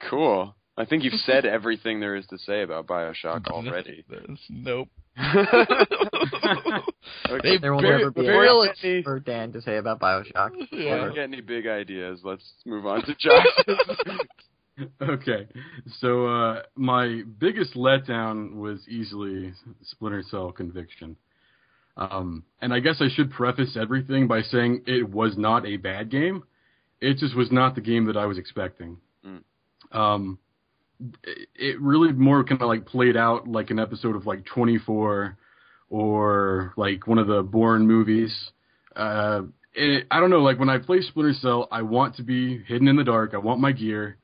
[0.09, 0.55] Cool.
[0.77, 4.05] I think you've said everything there is to say about Bioshock already.
[4.49, 4.87] nope.
[7.29, 7.57] Okay.
[7.59, 10.51] There will Very- never be very- a lot for Dan to say about Bioshock.
[10.55, 11.09] If you Yeah.
[11.09, 13.45] get any big ideas, let's move on to Josh.
[15.01, 15.45] Okay,
[15.99, 19.51] so uh, my biggest letdown was easily
[19.83, 21.17] Splinter Cell Conviction.
[21.97, 26.09] Um, and I guess I should preface everything by saying it was not a bad
[26.09, 26.43] game.
[27.01, 28.99] It just was not the game that I was expecting.
[29.25, 29.43] Mm.
[29.91, 30.39] Um,
[31.55, 35.37] it really more kind of like played out like an episode of like 24
[35.89, 38.51] or like one of the Bourne movies.
[38.95, 40.41] Uh, it, I don't know.
[40.41, 43.33] Like when I play Splinter Cell, I want to be hidden in the dark.
[43.33, 44.17] I want my gear.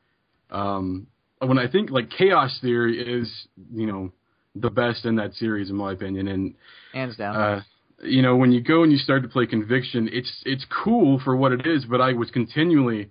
[0.52, 1.08] Um,
[1.40, 4.12] when I think like Chaos Theory is, you know,
[4.56, 6.56] the best in that series in my opinion, and
[6.94, 7.36] Hands down.
[7.36, 7.62] uh,
[8.04, 11.36] you know, when you go and you start to play Conviction, it's it's cool for
[11.36, 13.10] what it is, but I was continually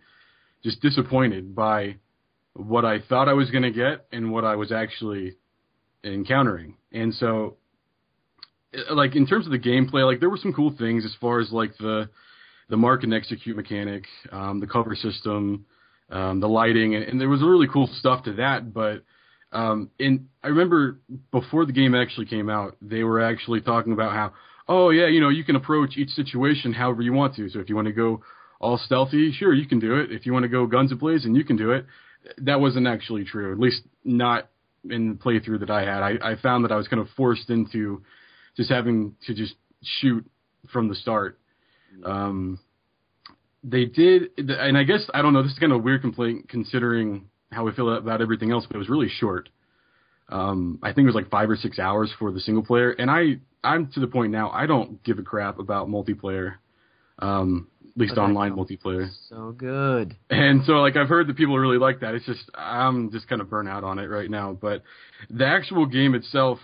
[0.62, 1.96] just disappointed by
[2.54, 5.36] what I thought I was going to get and what I was actually
[6.04, 6.76] encountering.
[6.92, 7.56] And so,
[8.74, 11.40] uh, like in terms of the gameplay, like there were some cool things as far
[11.40, 12.08] as like the
[12.70, 15.66] the mark and execute mechanic, um, the cover system,
[16.10, 18.72] um, the lighting, and, and there was really cool stuff to that.
[18.72, 19.02] But
[19.52, 24.12] um, in I remember before the game actually came out, they were actually talking about
[24.12, 24.32] how,
[24.68, 27.48] oh yeah, you know, you can approach each situation however you want to.
[27.48, 28.22] So if you want to go
[28.60, 30.12] all stealthy, sure, you can do it.
[30.12, 31.86] If you want to go guns ablazing, you can do it.
[32.38, 34.48] That wasn't actually true, at least not
[34.88, 36.02] in the playthrough that I had.
[36.02, 38.02] I, I found that I was kind of forced into
[38.56, 40.24] just having to just shoot
[40.72, 41.38] from the start.
[42.04, 42.58] Um,
[43.62, 45.42] they did, and I guess I don't know.
[45.42, 48.76] This is kind of a weird complaint considering how we feel about everything else, but
[48.76, 49.48] it was really short.
[50.28, 53.10] Um, I think it was like five or six hours for the single player, and
[53.10, 56.56] I I'm to the point now I don't give a crap about multiplayer,
[57.18, 59.08] um, at least But online multiplayer.
[59.28, 60.16] so good.
[60.30, 62.14] And so like I've heard that people really like that.
[62.14, 64.52] It's just I'm just kind of burnt out on it right now.
[64.60, 64.82] But
[65.30, 66.58] the actual game itself,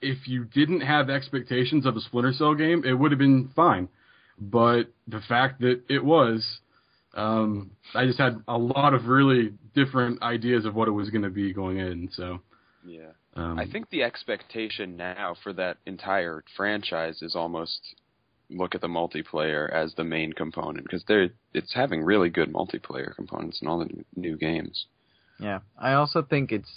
[0.00, 3.88] if you didn't have expectations of a Splinter Cell game, it would have been fine.
[4.40, 6.60] But the fact that it was,
[7.14, 11.22] um, I just had a lot of really different ideas of what it was going
[11.24, 12.08] to be going in.
[12.12, 12.40] So
[12.86, 13.10] Yeah.
[13.34, 17.80] um, I think the expectation now for that entire franchise is almost
[18.50, 23.14] look at the multiplayer as the main component because they're it's having really good multiplayer
[23.14, 24.86] components in all the new games.
[25.38, 25.60] Yeah.
[25.78, 26.70] I also think it's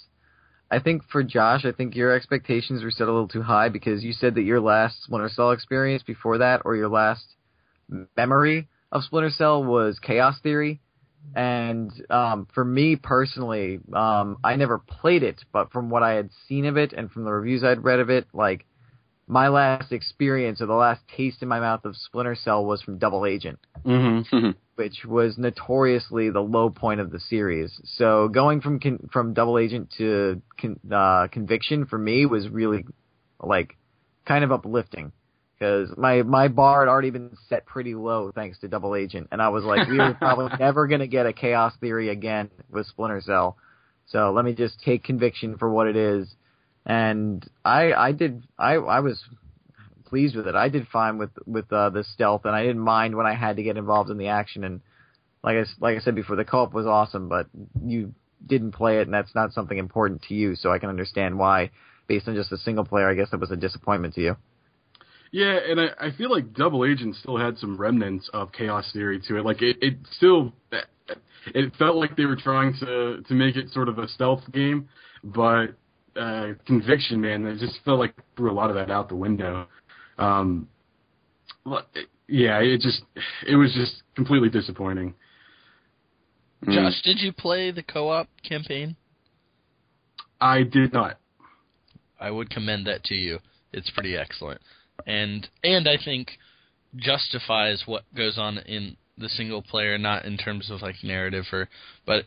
[0.70, 4.04] I think for Josh, I think your expectations were set a little too high because
[4.04, 7.26] you said that your last Splinter Cell experience before that or your last
[8.16, 10.80] memory of Splinter Cell was Chaos Theory.
[11.36, 16.30] And um, for me personally, um, I never played it, but from what I had
[16.48, 18.66] seen of it and from the reviews I'd read of it, like
[19.32, 22.98] my last experience or the last taste in my mouth of Splinter Cell was from
[22.98, 24.56] Double Agent mhm.
[24.76, 27.80] which was notoriously the low point of the series.
[27.96, 32.86] So going from con- from Double Agent to con- uh, Conviction for me was really
[33.41, 33.78] like
[34.26, 35.13] kind of uplifting
[35.58, 39.41] because my my bar had already been set pretty low thanks to Double Agent, and
[39.41, 43.22] I was like, we were probably never gonna get a Chaos Theory again with Splinter
[43.22, 43.56] Cell.
[44.08, 46.28] So let me just take Conviction for what it is,
[46.86, 49.22] and I I did I I was
[50.06, 50.56] pleased with it.
[50.56, 53.56] I did fine with with uh, the stealth, and I didn't mind when I had
[53.56, 54.63] to get involved in the action.
[54.63, 54.82] And
[55.44, 57.48] like I like I said before, the co-op was awesome, but
[57.84, 58.13] you
[58.46, 60.56] didn't play it, and that's not something important to you.
[60.56, 61.72] So I can understand why,
[62.08, 64.36] based on just a single player, I guess that was a disappointment to you.
[65.32, 69.22] Yeah, and I, I feel like Double Agent still had some remnants of Chaos Theory
[69.30, 69.46] to it.
[69.46, 70.52] Like it, it still,
[71.56, 74.89] it felt like they were trying to to make it sort of a stealth game,
[75.24, 75.76] but
[76.15, 79.67] uh, Conviction, man, it just felt like threw a lot of that out the window.
[80.17, 80.67] Um,
[82.28, 83.04] yeah, it just,
[83.47, 85.13] it was just completely disappointing.
[86.65, 86.74] Mm.
[86.74, 88.95] Josh, did you play the co-op campaign?
[90.39, 91.17] I did not.
[92.19, 93.39] I would commend that to you.
[93.74, 94.62] It's pretty excellent,
[95.08, 96.32] and and I think
[96.95, 101.69] justifies what goes on in the single player, not in terms of like narrative or,
[102.06, 102.26] but it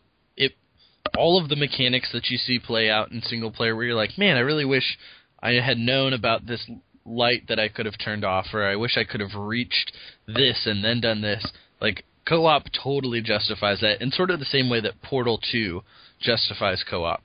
[1.16, 4.18] all of the mechanics that you see play out in single player, where you're like,
[4.18, 4.98] man, I really wish
[5.40, 6.68] I had known about this
[7.04, 9.92] light that I could have turned off, or I wish I could have reached
[10.26, 11.46] this and then done this.
[11.80, 15.82] Like co-op totally justifies that, in sort of the same way that Portal Two
[16.20, 17.22] justifies co-op.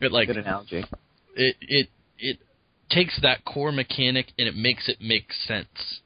[0.00, 0.84] It like Good analogy.
[1.34, 2.38] it it it
[2.90, 6.00] takes that core mechanic and it makes it make sense,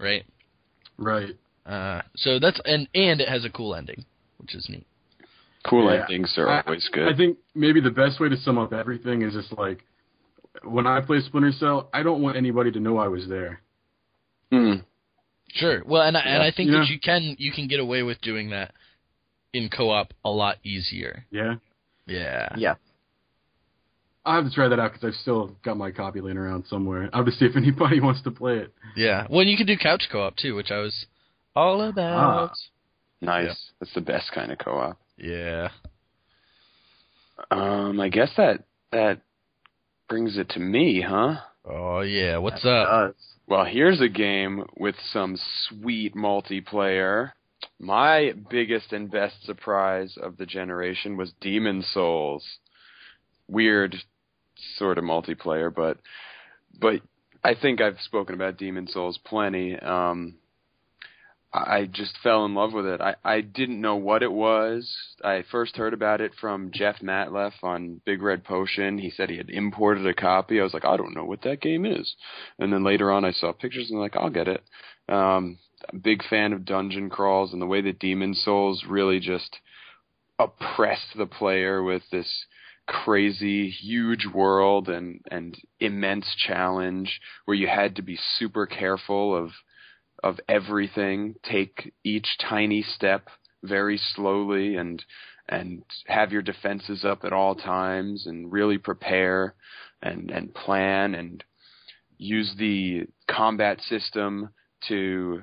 [0.00, 0.24] right?
[0.96, 1.36] Right.
[1.66, 4.06] Uh, so that's and and it has a cool ending,
[4.38, 4.86] which is neat.
[5.68, 6.02] Cool Yeah.
[6.02, 7.08] endings are I- always good.
[7.12, 9.84] I think maybe the best way to sum up everything is just like
[10.64, 13.60] when I play Splinter Cell, I don't want anybody to know I was there.
[14.52, 14.84] Mm.
[15.52, 15.82] Sure.
[15.84, 16.78] Well, and I, and I think Yeah.
[16.80, 18.72] that you can you can get away with doing that
[19.52, 21.24] in co-op a lot easier.
[21.30, 21.56] Yeah.
[22.06, 22.54] Yeah.
[22.56, 22.74] Yeah.
[24.24, 27.08] I'll have to try that out because I've still got my copy laying around somewhere.
[27.12, 28.72] I'll have to see if anybody wants to play it.
[28.96, 29.26] Yeah.
[29.30, 31.06] Well, you can do couch co-op too, which I was
[31.54, 32.52] all about.
[33.20, 33.46] Nice.
[33.46, 33.54] Yeah.
[33.80, 34.98] That's the best kind of co-op.
[35.18, 35.68] Yeah.
[37.50, 39.20] Um, I guess that that
[40.08, 41.36] brings it to me, huh?
[41.64, 42.38] Oh yeah.
[42.38, 43.08] What's That up?
[43.08, 43.14] does.
[43.48, 45.36] Well, here's a game with some
[45.68, 47.32] sweet multiplayer.
[47.78, 52.44] My biggest and best surprise of the generation was Demon Souls.
[53.48, 53.96] Weird
[54.76, 55.98] sort of multiplayer, but
[56.80, 57.02] but
[57.44, 59.78] I think I've spoken about Demon Souls plenty.
[59.78, 60.34] Um,
[61.52, 63.00] I just fell in love with it.
[63.00, 64.94] I, I didn't know what it was.
[65.24, 68.98] I first heard about it from Jeff Matleff on Big Red Potion.
[68.98, 70.60] He said he had imported a copy.
[70.60, 72.14] I was like, I don't know what that game is.
[72.58, 74.62] And then later on, I saw pictures and I'm like, I'll get it.
[75.08, 75.58] Um,
[76.02, 79.58] big fan of dungeon crawls and the way that Demon Souls really just
[80.38, 82.46] oppressed the player with this
[82.86, 89.50] crazy huge world and and immense challenge where you had to be super careful of
[90.26, 93.28] of everything take each tiny step
[93.62, 95.04] very slowly and
[95.48, 99.54] and have your defenses up at all times and really prepare
[100.02, 101.44] and and plan and
[102.18, 104.50] use the combat system
[104.88, 105.42] to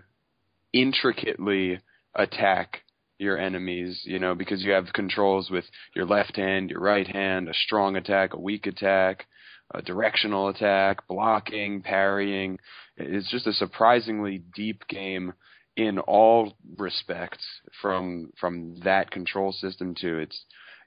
[0.73, 1.79] intricately
[2.15, 2.81] attack
[3.19, 5.63] your enemies, you know, because you have controls with
[5.95, 9.27] your left hand, your right hand, a strong attack, a weak attack,
[9.73, 12.59] a directional attack, blocking, parrying.
[12.97, 15.33] It's just a surprisingly deep game
[15.75, 17.43] in all respects
[17.81, 20.45] from from that control system to its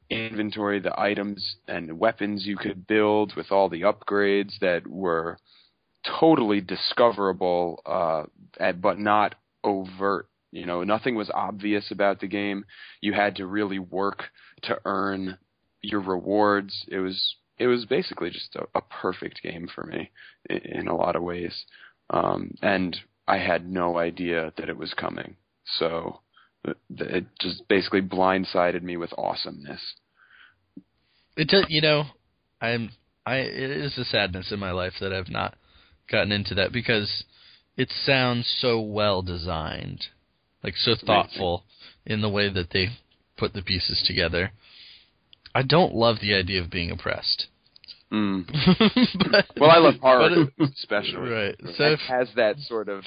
[0.09, 5.37] inventory, the items and weapons you could build with all the upgrades that were
[6.20, 8.22] totally discoverable uh,
[8.61, 9.34] at, but not
[9.64, 12.64] overt you know, nothing was obvious about the game.
[13.03, 14.24] You had to really work
[14.62, 15.37] to earn
[15.82, 16.87] your rewards.
[16.89, 20.11] It was it was basically just a, a perfect game for me
[20.49, 21.65] in, in a lot of ways.
[22.11, 22.97] Um, and
[23.27, 25.37] I had no idea that it was coming.
[25.79, 26.21] So
[26.91, 29.81] it just basically blindsided me with awesomeness.
[31.37, 32.05] It you know,
[32.61, 32.91] I'm
[33.25, 35.57] I it is a sadness in my life that I've not
[36.11, 37.25] gotten into that because
[37.77, 40.07] it sounds so well designed
[40.63, 41.65] like so thoughtful
[42.05, 42.89] in the way that they
[43.37, 44.53] put the pieces together.
[45.57, 47.47] I don't love the idea of being oppressed.
[48.13, 48.47] Mm.
[49.31, 51.31] but, well, I love horror, especially.
[51.31, 51.57] Right.
[51.79, 53.05] So it if, has that sort of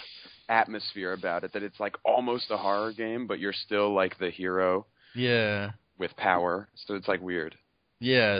[0.49, 4.31] atmosphere about it that it's like almost a horror game, but you're still like the
[4.31, 6.67] hero yeah, with power.
[6.87, 7.53] So it's like weird.
[7.99, 8.39] yeah.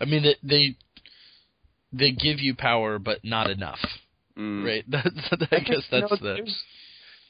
[0.00, 0.76] I mean, they they,
[1.92, 3.78] they give you power, but not enough.
[4.36, 4.66] Mm.
[4.66, 4.84] Right.
[4.88, 6.52] That's I guess You know, that's the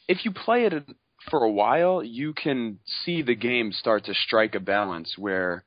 [0.09, 0.83] If you play it
[1.31, 5.66] for a while, you can see the game start to strike a balance where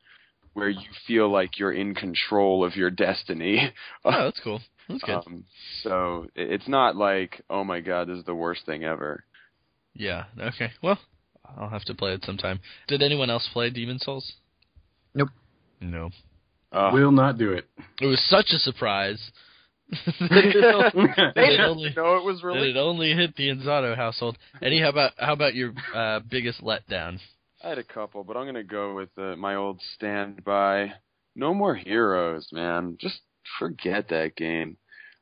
[0.53, 3.71] where you feel like you're in control of your destiny.
[4.05, 4.61] Oh, that's cool.
[4.87, 5.21] That's good.
[5.27, 5.43] Um,
[5.83, 9.23] so it's not like, oh my god, this is the worst thing ever.
[9.93, 10.25] yeah.
[10.39, 10.71] Okay.
[10.81, 10.97] Well,
[11.57, 12.59] I'll have to play it sometime.
[12.87, 14.33] Did anyone else play Demon Souls?
[15.13, 15.29] Nope.
[15.81, 16.09] No.
[16.71, 17.65] Uh, Will not do it.
[18.01, 19.31] It was such a surprise.
[19.91, 20.63] that it
[20.95, 22.69] only- that they it only- know it was that really.
[22.71, 24.37] it only hit the Inzauto household.
[24.61, 27.19] Eddie, how about how about your uh, biggest letdown?
[27.63, 30.93] I had a couple, but I'm gonna go with uh, my old standby.
[31.35, 32.97] No more heroes, man.
[32.99, 33.21] Just
[33.57, 34.77] forget that game.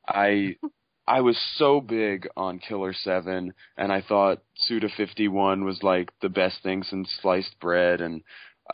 [0.07, 0.57] I
[1.07, 6.11] I was so big on Killer Seven, and I thought Suda Fifty One was like
[6.21, 8.23] the best thing since sliced bread, and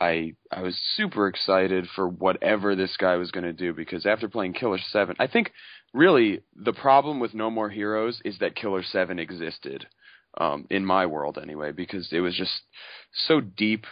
[0.00, 4.28] I I was super excited for whatever this guy was going to do because after
[4.28, 5.52] playing Killer Seven, I think
[5.92, 9.86] really the problem with No More Heroes is that Killer Seven existed,
[10.38, 12.62] um, in my world anyway, because it was just
[13.12, 13.86] so deep,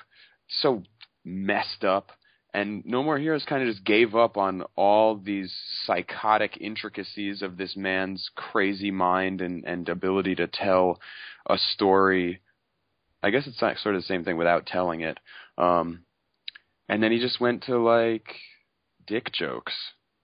[0.48, 0.82] so
[1.24, 2.10] messed up,
[2.54, 5.54] and No More Heroes kind of just gave up on all these
[5.86, 11.00] psychotic intricacies of this man's crazy mind and, and ability to tell
[11.48, 12.40] a story.
[13.22, 15.18] I guess it's not sort of the same thing without telling it.
[15.56, 16.04] Um,
[16.88, 18.26] and then he just went to like
[19.06, 19.72] dick jokes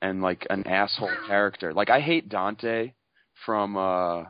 [0.03, 1.73] and like an asshole character.
[1.73, 2.93] Like I hate Dante
[3.47, 4.25] from uh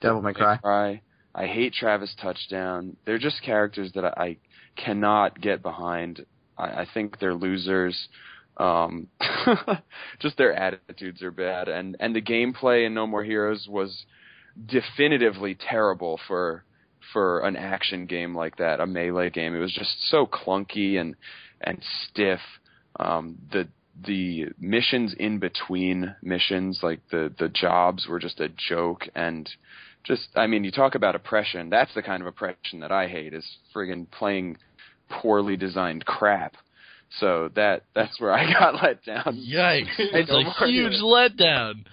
[0.00, 0.56] Devil May Cry.
[0.56, 1.02] Cry.
[1.34, 2.96] I hate Travis Touchdown.
[3.04, 4.36] They're just characters that I, I
[4.76, 6.24] cannot get behind.
[6.56, 8.08] I, I think they're losers.
[8.56, 9.08] Um,
[10.20, 14.04] just their attitudes are bad, and and the gameplay in No More Heroes was
[14.66, 16.64] definitively terrible for
[17.12, 19.54] for an action game like that, a melee game.
[19.54, 21.16] It was just so clunky and
[21.60, 22.40] and stiff.
[23.00, 23.68] Um, the
[24.06, 29.50] the missions in between missions, like the the jobs, were just a joke and
[30.04, 31.70] just I mean, you talk about oppression.
[31.70, 34.58] That's the kind of oppression that I hate is friggin' playing
[35.08, 36.54] poorly designed crap.
[37.20, 39.36] So that that's where I got let down.
[39.36, 39.88] Yikes!
[39.98, 41.84] It's a huge letdown.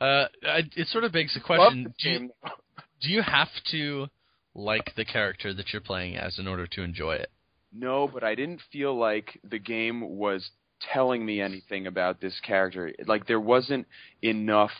[0.00, 2.30] Uh, it sort of begs the question: do you,
[3.00, 4.06] do you have to
[4.54, 7.30] like the character that you're playing as in order to enjoy it?
[7.72, 10.50] No, but I didn't feel like the game was
[10.92, 12.92] telling me anything about this character.
[13.06, 13.86] Like there wasn't
[14.22, 14.70] enough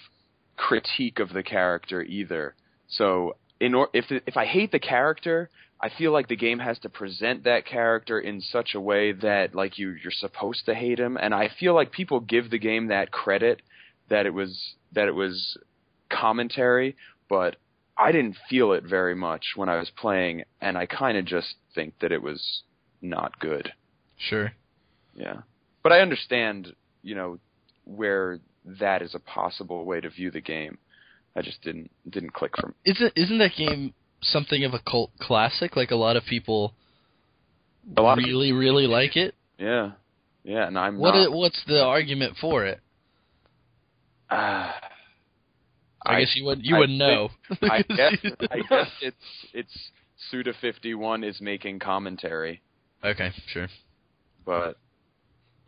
[0.58, 2.54] critique of the character either.
[2.88, 5.48] So in or if if I hate the character,
[5.80, 9.54] I feel like the game has to present that character in such a way that
[9.54, 12.88] like you you're supposed to hate him, and I feel like people give the game
[12.88, 13.62] that credit
[14.10, 15.56] that it was that it was
[16.10, 16.96] commentary,
[17.28, 17.56] but
[17.96, 21.54] I didn't feel it very much when I was playing, and I kind of just
[21.74, 22.62] think that it was
[23.00, 23.72] not good.
[24.16, 24.52] Sure.
[25.14, 25.42] Yeah,
[25.82, 27.38] but I understand, you know,
[27.84, 30.78] where that is a possible way to view the game.
[31.36, 32.74] I just didn't didn't click for me.
[32.84, 35.76] Isn't isn't that game something of a cult classic?
[35.76, 36.74] Like a lot of people
[37.96, 39.34] lot of really really like it.
[39.58, 39.92] Yeah,
[40.44, 42.80] yeah, and I'm What i- what's the argument for it?
[44.30, 47.28] Ah, I, guess you would you I wouldn't know.
[47.62, 48.14] I guess
[48.50, 49.16] I guess it's
[49.52, 49.90] it's
[50.30, 52.62] Suda fifty one is making commentary,
[53.04, 53.66] okay, sure.
[54.46, 54.78] but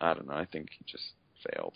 [0.00, 0.34] I don't know.
[0.34, 1.04] I think he just
[1.52, 1.74] failed.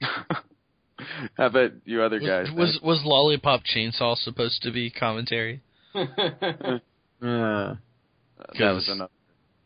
[1.36, 2.48] How about you other guys?
[2.50, 5.60] Was, was was Lollipop Chainsaw supposed to be commentary?
[7.20, 7.74] Uh, Uh,
[8.56, 9.10] that was another.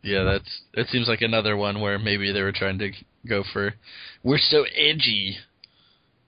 [0.02, 2.92] Yeah, that's that seems like another one where maybe they were trying to
[3.28, 3.74] go for
[4.22, 5.36] we're so edgy.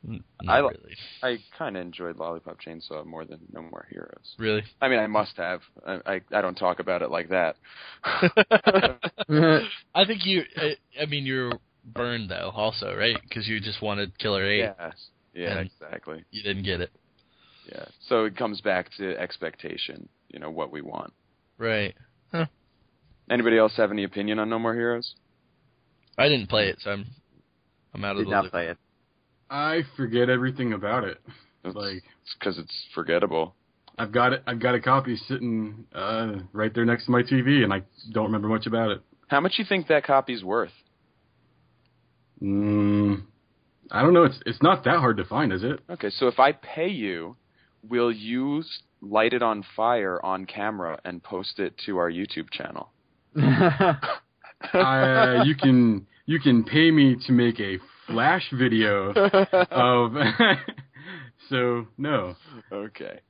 [0.07, 0.96] Not I li- really.
[1.22, 4.34] I kind of enjoyed Lollipop Chainsaw more than No More Heroes.
[4.38, 4.62] Really.
[4.82, 5.62] I mean, I must have.
[5.86, 7.57] I I, I don't talk about it like that.
[8.05, 10.42] I think you.
[10.57, 11.52] I, I mean, you're
[11.85, 13.16] burned though, also, right?
[13.22, 14.59] Because you just wanted Killer Eight.
[14.61, 14.93] yeah,
[15.35, 16.24] yeah, exactly.
[16.30, 16.91] You didn't get it.
[17.70, 17.85] Yeah.
[18.09, 20.09] So it comes back to expectation.
[20.28, 21.12] You know what we want.
[21.59, 21.95] Right.
[22.32, 22.47] Huh.
[23.30, 25.14] Anybody else have any opinion on No More Heroes?
[26.18, 27.07] I didn't play it, so I'm
[27.95, 28.53] I'm out of did the not loop.
[28.53, 28.78] play it.
[29.51, 31.18] I forget everything about it.
[31.64, 32.03] It's Like
[32.39, 33.55] because it's forgettable.
[33.97, 34.43] I've got it.
[34.47, 37.82] I've got a copy sitting uh, right there next to my TV, and I
[38.12, 39.01] don't remember much about it.
[39.28, 40.72] How much you think that copy's worth?
[42.45, 43.22] Mm,
[43.90, 44.24] I don't know.
[44.24, 45.80] It's it's not that hard to find, is it?
[45.88, 47.36] Okay, so if I pay you,
[47.88, 48.62] will you
[49.01, 52.90] light it on fire on camera and post it to our YouTube channel?
[54.74, 59.12] uh, you can you can pay me to make a flash video
[59.70, 60.12] of.
[61.49, 62.34] so no.
[62.70, 63.20] Okay.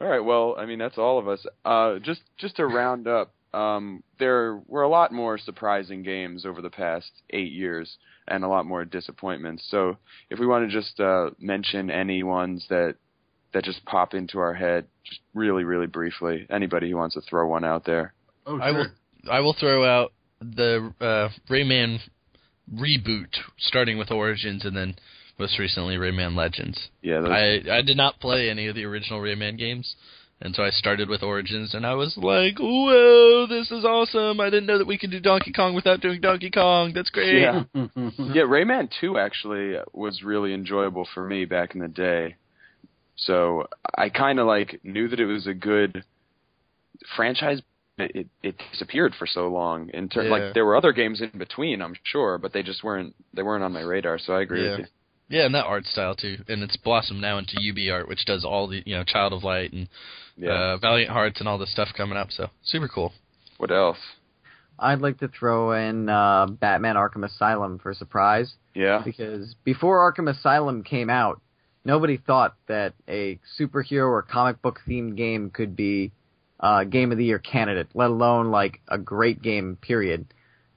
[0.00, 0.20] All right.
[0.20, 1.44] Well, I mean that's all of us.
[1.64, 6.62] Uh, just just to round up, um, there were a lot more surprising games over
[6.62, 7.98] the past eight years,
[8.28, 9.64] and a lot more disappointments.
[9.70, 9.96] So
[10.30, 12.96] if we want to just uh, mention any ones that
[13.52, 17.46] that just pop into our head, just really, really briefly, anybody who wants to throw
[17.48, 18.14] one out there.
[18.46, 18.92] Oh I will- sure.
[19.30, 22.00] I will throw out the uh, Rayman
[22.74, 24.96] reboot, starting with Origins and then
[25.38, 26.88] most recently Rayman Legends.
[27.02, 27.20] Yeah.
[27.20, 29.94] Those, I I did not play any of the original Rayman games,
[30.42, 34.40] and so I started with Origins, and I was like, "Whoa, this is awesome!
[34.40, 36.92] I didn't know that we could do Donkey Kong without doing Donkey Kong.
[36.94, 37.64] That's great." Yeah.
[37.74, 38.32] Mm-hmm.
[38.34, 42.36] Yeah, Rayman 2 actually was really enjoyable for me back in the day.
[43.16, 46.04] So I kind of like knew that it was a good
[47.16, 47.60] franchise.
[47.98, 49.90] It, it, it disappeared for so long.
[49.90, 50.30] In ter- Yeah.
[50.30, 53.62] like there were other games in between, I'm sure, but they just weren't they weren't
[53.62, 54.18] on my radar.
[54.18, 54.70] So I agree Yeah.
[54.72, 54.86] with you.
[55.28, 58.66] Yeah, and that art style too, and it's blossomed now into UbiArt, which does all
[58.66, 59.88] the you know Child of Light and
[60.36, 60.50] Yeah.
[60.50, 62.28] uh, Valiant Hearts and all this stuff coming up.
[62.30, 63.12] So super cool.
[63.58, 63.98] what else?
[64.78, 69.02] I'd like to throw in uh, Batman Arkham Asylum for surprise Yeah.
[69.04, 71.40] because before Arkham Asylum came out,
[71.84, 76.10] nobody thought that a superhero or comic book themed game could be
[76.58, 79.76] uh, game of the year candidate, let alone like a great game.
[79.80, 80.26] Period.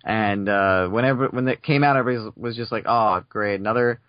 [0.04, 4.00] And uh, whenever when it came out, everybody was just like, "Oh, great, another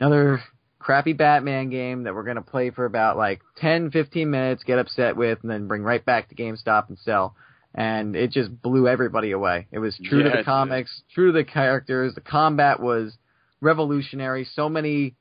[0.00, 0.42] another
[0.84, 5.16] crappy Batman game that we're gonna play for about like 10, 15 minutes, get upset
[5.16, 7.34] with, and then bring right back to GameStop and sell."
[7.74, 9.66] And it just blew everybody away.
[9.72, 12.14] It was true to the comics, true to the characters.
[12.14, 13.16] The combat was
[13.60, 14.44] revolutionary.
[14.44, 15.14] So many,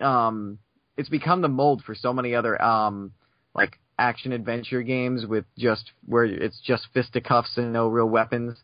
[0.00, 0.58] um,
[0.96, 3.12] it's become the mold for so many other, um,
[3.54, 8.56] like action adventure games with just where it's just fisticuffs and no real weapons.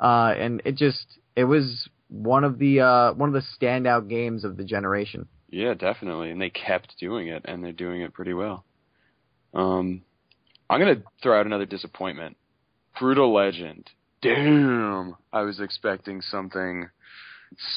[0.00, 4.44] Uh, and it just, it was one of the, uh, one of the standout games
[4.44, 5.26] of the generation.
[5.50, 6.30] Yeah, definitely.
[6.30, 8.64] And they kept doing it, and they're doing it pretty well.
[9.54, 10.02] Um,
[10.68, 12.36] I'm gonna throw out another disappointment.
[12.98, 13.90] Brutal Legend.
[14.20, 16.88] Damn, I was expecting something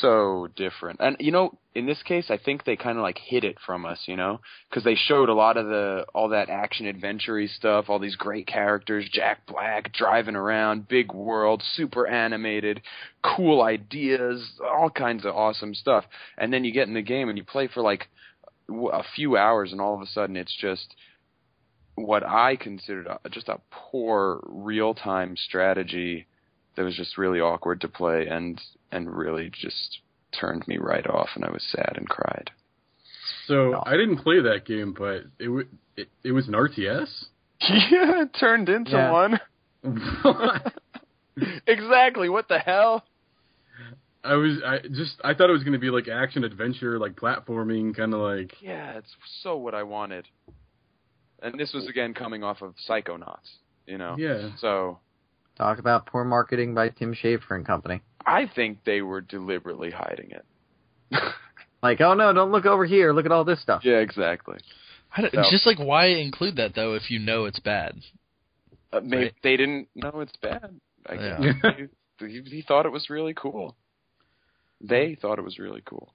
[0.01, 0.99] so different.
[0.99, 3.86] And you know, in this case, I think they kind of like hid it from
[3.86, 7.86] us, you know, because they showed a lot of the all that action adventure stuff,
[7.88, 12.82] all these great characters, Jack Black driving around, big world, super animated,
[13.24, 16.05] cool ideas, all kinds of awesome stuff.
[16.38, 18.07] And then you get in the game and you play for like
[18.69, 20.95] a few hours, and all of a sudden it's just
[21.95, 26.28] what I considered just a poor real time strategy
[26.76, 28.59] that was just really awkward to play and
[28.91, 29.99] and really just
[30.39, 32.51] turned me right off, and I was sad and cried.
[33.47, 33.83] So No.
[33.85, 35.67] I didn't play that game, but it w-
[35.97, 37.25] it, it was an RTS.
[37.69, 39.11] Yeah, it turned into Yeah.
[39.11, 39.39] one.
[41.67, 42.29] exactly.
[42.29, 43.03] What the hell?
[44.23, 47.15] I was I just I thought it was going to be like action adventure, like
[47.15, 49.09] platforming, kind of like Yeah, it's
[49.41, 50.27] so what I wanted.
[51.41, 53.49] And this was again coming off of Psychonauts,
[53.87, 54.15] you know.
[54.19, 54.49] yeah.
[54.59, 54.99] So
[55.57, 58.01] Talk about poor marketing by Tim Schafer and company.
[58.25, 60.45] I think they were deliberately hiding it.
[61.83, 63.11] Like, oh no, don't look over here.
[63.11, 63.81] Look at all this stuff.
[63.83, 64.59] yeah, exactly.
[65.17, 65.41] I don't- No.
[65.49, 67.99] Just like why include that though if you know it's bad?
[68.93, 69.33] Uh, maybe Right.
[69.41, 70.79] they didn't know it's bad.
[71.09, 71.39] I Yeah.
[71.63, 71.73] guess
[72.19, 73.75] he, he, he thought it was really cool.
[74.79, 76.13] They thought it was really cool.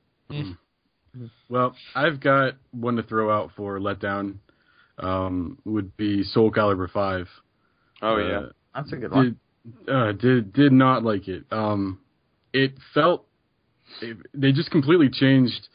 [1.49, 4.37] Well, I've got one to throw out for letdown.
[4.99, 7.27] Um, would be Soul Calibur Five.
[8.03, 8.41] Oh Uh, yeah.
[8.77, 9.37] That's a good one.
[9.87, 11.45] Did uh, did did not like it.
[11.51, 11.99] Um,
[12.53, 13.27] it felt
[14.01, 15.69] it, they just completely changed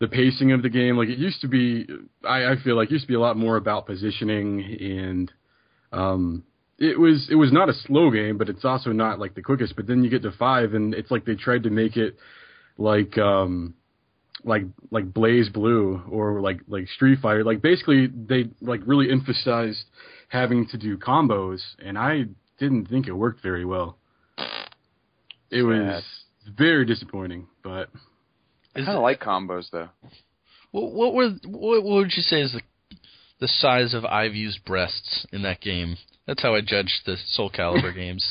[0.00, 0.96] the pacing of the game.
[0.96, 1.86] Like it used to be,
[2.24, 5.32] I, I feel like it used to be a lot more about positioning and
[5.92, 6.44] um,
[6.78, 9.76] it was it was not a slow game, but it's also not like the quickest.
[9.76, 12.16] But then you get to five, and it's like they tried to make it
[12.78, 13.74] like um
[14.44, 17.44] like like BlazBlue or like like Street Fighter.
[17.44, 19.84] Like basically they like really emphasized
[20.30, 22.24] having to do combos, and I
[22.58, 23.98] didn't think it worked very well.
[25.50, 26.02] It was
[26.56, 27.90] very disappointing, but
[28.74, 29.88] I kind of like combos though.
[30.70, 32.60] What, what were what, what would you say is the
[33.40, 35.96] the size of Ivy's breasts in that game?
[36.26, 38.24] That's how I judge the Soul Calibur games.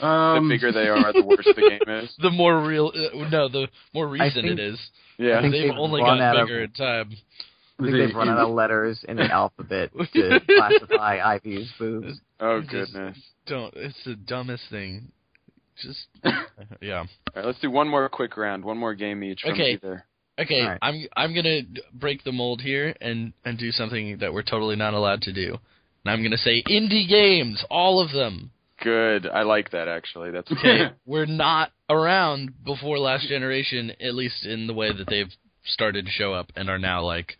[0.00, 2.14] um, the bigger they are, the worse the game is.
[2.20, 4.78] The more real, uh, no, the more recent think- it is.
[5.16, 5.40] Yeah.
[5.40, 7.12] They've they've only run gotten out of- bigger in time.
[7.78, 12.20] I think they- they've run out of letters in the alphabet to classify Ivy's boobs.
[12.40, 13.18] Oh Just- goodness.
[13.46, 13.72] Don't.
[13.76, 15.10] It's the dumbest thing.
[15.80, 16.06] Just
[16.82, 16.98] yeah.
[16.98, 17.06] All
[17.36, 18.64] right, let's do one more quick round.
[18.64, 19.72] One more game each from Okay.
[19.74, 20.04] either.
[20.38, 20.78] Okay, All right.
[20.82, 21.60] I'm I'm gonna
[21.94, 25.56] break the mold here and and do something that we're totally not allowed to do.
[26.04, 28.50] And I'm gonna say indie games, all of them.
[28.82, 29.26] Good.
[29.26, 30.30] I like that actually.
[30.32, 35.32] That's Okay, we're not around before last generation, at least in the way that they've
[35.64, 37.36] started to show up and are now like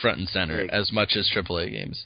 [0.00, 0.70] front and center Big.
[0.70, 2.04] as much as AAA games.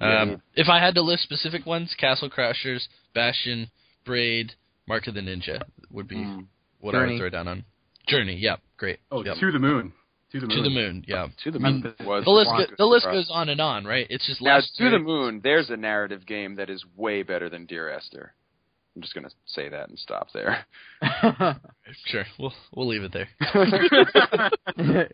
[0.00, 0.22] Yeah.
[0.22, 3.70] Um, if I had to list specific ones, Castle Crashers, Bastion,
[4.04, 4.52] Braid,
[4.86, 6.46] Mark of the Ninja would be Mm.
[6.80, 7.64] what I would throw down on.
[8.08, 8.98] Journey, yep, great.
[9.10, 9.36] oh, yep.
[9.38, 9.92] to the moon,
[10.32, 11.28] to the moon, to the moon, yeah.
[11.44, 13.60] To the I mean, Moon was The list, the go, the list goes on and
[13.60, 14.06] on, right?
[14.10, 17.64] It's just Now, To the Moon, there's a narrative game that is way better than
[17.64, 18.34] Dear Esther.
[18.94, 20.66] I'm just gonna say that and stop there.
[22.06, 23.28] Sure, we'll we'll leave it there.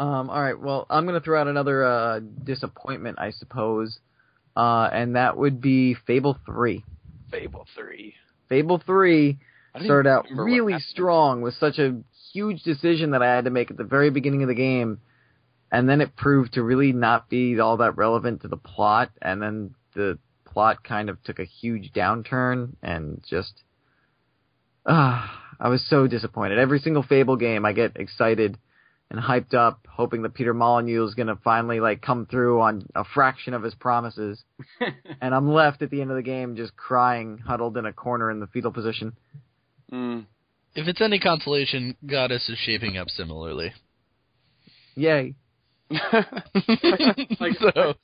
[0.00, 0.58] um, all right.
[0.58, 3.98] Well, I'm going to throw out another uh, disappointment, I suppose,
[4.56, 6.84] uh, and that would be Fable Three.
[7.30, 8.14] Fable Three.
[8.48, 9.38] Fable Three
[9.84, 12.00] started out really strong with such a
[12.32, 15.00] huge decision that I had to make at the very beginning of the game,
[15.70, 19.42] and then it proved to really not be all that relevant to the plot, and
[19.42, 23.52] then the plot kind of took a huge downturn and just
[24.86, 26.58] ah I was so disappointed.
[26.58, 28.56] Every single Fable game I get excited
[29.10, 33.04] and hyped up, hoping that Peter Molyneux is gonna finally like come through on a
[33.04, 34.42] fraction of his promises.
[35.20, 38.30] and I'm left at the end of the game just crying, huddled in a corner
[38.30, 39.16] in the fetal position.
[39.92, 40.26] Mm.
[40.76, 43.72] If it's any consolation, Godus is shaping up similarly.
[44.94, 45.34] Yay.
[47.40, 47.94] Like- so,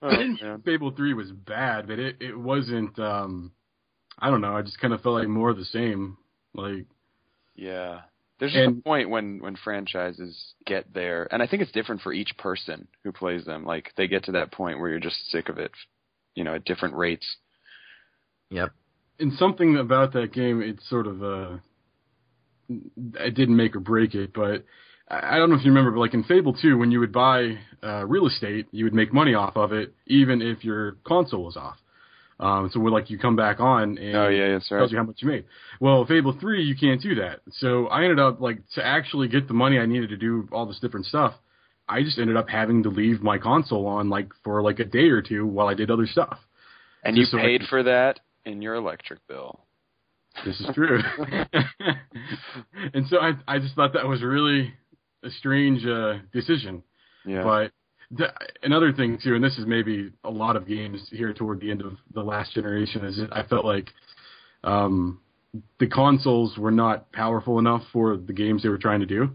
[0.00, 0.62] Oh, I didn't man.
[0.64, 2.98] Fable Three was bad, but it it wasn't.
[2.98, 3.52] um
[4.18, 4.56] I don't know.
[4.56, 6.16] I just kind of felt like more of the same.
[6.54, 6.86] Like
[7.56, 8.00] Yeah.
[8.38, 12.00] There's just And- a point when when franchises get there, and I think it's different
[12.02, 13.64] for each person who plays them.
[13.64, 15.72] Like they get to that point where you're just sick of it,
[16.34, 17.26] you know, at different rates.
[18.50, 18.72] Yep.
[19.20, 21.56] and something about that game, it's sort of uh,
[22.68, 24.64] it didn't make or break it, but
[25.08, 27.12] I I don't know if you remember, but like in Fable 2, when you would
[27.12, 31.44] buy uh, real estate, you would make money off of it, even if your console
[31.44, 31.78] was off.
[32.40, 34.98] Um, so when like you come back on and Oh yeah, that's it tells you
[34.98, 35.44] how much you made.
[35.80, 37.40] Well, Fable 3, you can't do that.
[37.54, 40.64] So I ended up like to actually get the money I needed to do all
[40.66, 41.34] this different stuff.
[41.88, 45.08] I just ended up having to leave my console on like for like a day
[45.08, 46.38] or two while I did other stuff.
[47.02, 49.64] And you so paid could- for that in your electric bill.
[50.44, 51.00] This is true.
[52.94, 54.72] and so I I just thought that was really
[55.24, 56.82] a strange uh, decision.
[57.26, 57.42] Yeah.
[57.42, 57.72] But
[58.10, 58.32] the,
[58.62, 61.82] another thing too, and this is maybe a lot of games here toward the end
[61.82, 63.90] of the last generation, is that I felt like
[64.64, 65.20] um,
[65.78, 69.30] the consoles were not powerful enough for the games they were trying to do,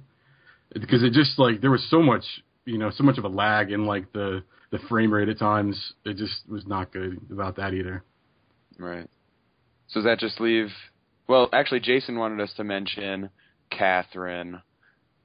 [0.74, 2.24] because it just like there was so much
[2.66, 5.94] you know so much of a lag in like the the frame rate at times.
[6.04, 8.04] It just was not good about that either.
[8.80, 9.08] Right.
[9.88, 10.70] So does that just leave?
[11.28, 13.30] Well, actually, Jason wanted us to mention
[13.70, 14.62] Catherine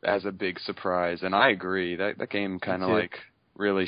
[0.05, 1.97] as a big surprise, and I agree.
[1.97, 2.95] That that game kind of too.
[2.95, 3.17] like
[3.59, 3.87] really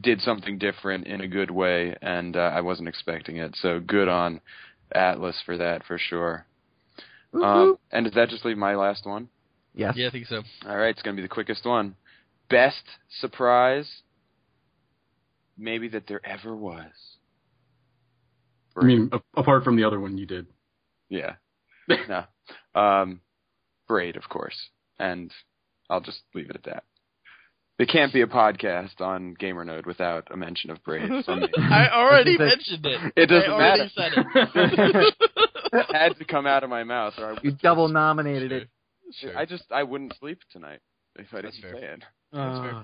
[0.00, 3.56] did something different in a good way, and uh, I wasn't expecting it.
[3.60, 4.40] So good on
[4.94, 6.46] Atlus for that for sure.
[7.32, 9.28] Um, and does that just leave my last one?
[9.74, 9.94] yes.
[9.96, 10.42] Yeah, I think so.
[10.66, 11.94] All right, it's gonna be the quickest one.
[12.48, 12.82] Best
[13.20, 13.88] surprise,
[15.56, 16.90] maybe that there ever was.
[18.76, 20.46] I mean, a- apart from the other one you did.
[21.08, 21.34] Yeah.
[22.08, 22.24] no.
[22.80, 23.20] Um,
[23.86, 24.56] Braid, of course.
[24.98, 25.32] And
[25.88, 26.84] I'll just leave it at that.
[27.80, 31.08] There can't be a podcast on GamerNode without a mention of Braid.
[31.24, 31.48] from me.
[31.56, 33.12] I already It mentioned it.
[33.16, 34.26] It doesn't I already matter.
[34.34, 35.14] said
[35.72, 38.68] it had to come out of my mouth, or I, You double nominated it.
[39.14, 39.34] Sure.
[39.34, 40.80] I just I wouldn't sleep tonight
[41.16, 41.80] if I That's didn't fair.
[41.80, 42.04] say it.
[42.34, 42.74] That's fair.
[42.74, 42.82] Uh,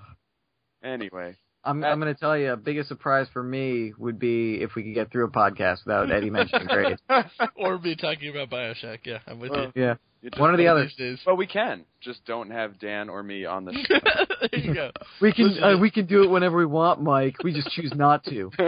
[0.82, 4.74] Anyway, I'm I'm going to tell you, a biggest surprise for me would be if
[4.76, 7.00] we could get through a podcast without Eddie mentioning grades.
[7.56, 9.00] or me talking about Bioshock.
[9.04, 10.00] Yeah, I'm with Well, Yeah, you just-
[10.36, 10.84] one or the other.
[10.84, 11.18] These days.
[11.26, 14.48] Well, we can just don't have Dan or me on the show.
[14.50, 14.90] there you go.
[15.20, 17.36] We can uh, we can do it whenever we want, Mike.
[17.42, 18.50] We just choose not to.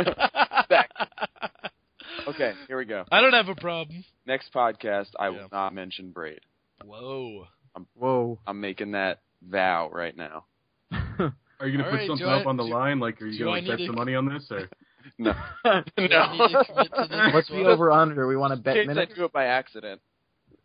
[2.28, 3.04] okay, here we go.
[3.10, 4.04] I don't have a problem.
[4.26, 6.40] Next podcast, I will not mention Braid.
[6.84, 7.46] Whoa.
[7.74, 8.38] I'm, Whoa.
[8.46, 10.44] I'm making that vow right now.
[11.60, 13.00] Are you gonna All put right, something do I- up on the do- line?
[13.00, 14.46] Like, are you gonna I like, bet to- some money on this?
[14.50, 14.68] Or
[15.18, 15.88] No, Do I need
[16.52, 18.26] to commit to this What's the over under?
[18.28, 20.00] We want to bet case I do it by accident.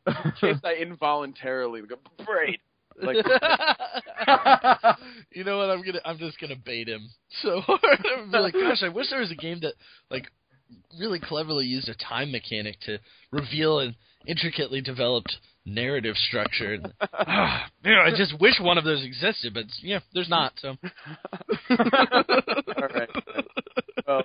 [0.26, 1.96] In case I involuntarily go
[2.26, 2.60] Braid.
[3.02, 3.18] Like
[5.32, 5.70] you know what?
[5.70, 6.02] I'm gonna.
[6.06, 7.10] I'm just gonna bait him
[7.42, 7.62] so.
[7.68, 9.74] I'm be like, gosh, I wish there was a game that
[10.12, 10.28] like
[11.00, 13.00] really cleverly used a time mechanic to
[13.32, 13.96] reveal an
[14.28, 16.78] intricately developed narrative structure.
[17.14, 20.54] Ah, man, I just wish one of those existed, but yeah, there's not.
[20.58, 21.78] So All
[22.94, 23.10] right.
[24.08, 24.24] Well,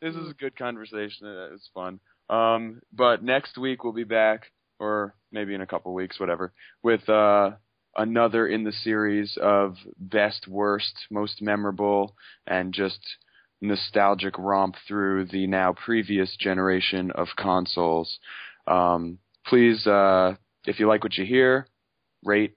[0.00, 1.26] this is a good conversation.
[1.26, 2.00] It was fun.
[2.30, 4.46] Um, but next week we'll be back,
[4.78, 6.52] or maybe in a couple weeks, whatever,
[6.82, 7.50] with uh,
[7.96, 12.16] another in the series of best, worst, most memorable,
[12.46, 13.00] and just
[13.60, 18.18] nostalgic romp through the now previous generation of consoles.
[18.66, 20.34] Um, please, uh,
[20.66, 21.66] if you like what you hear,
[22.24, 22.54] rate,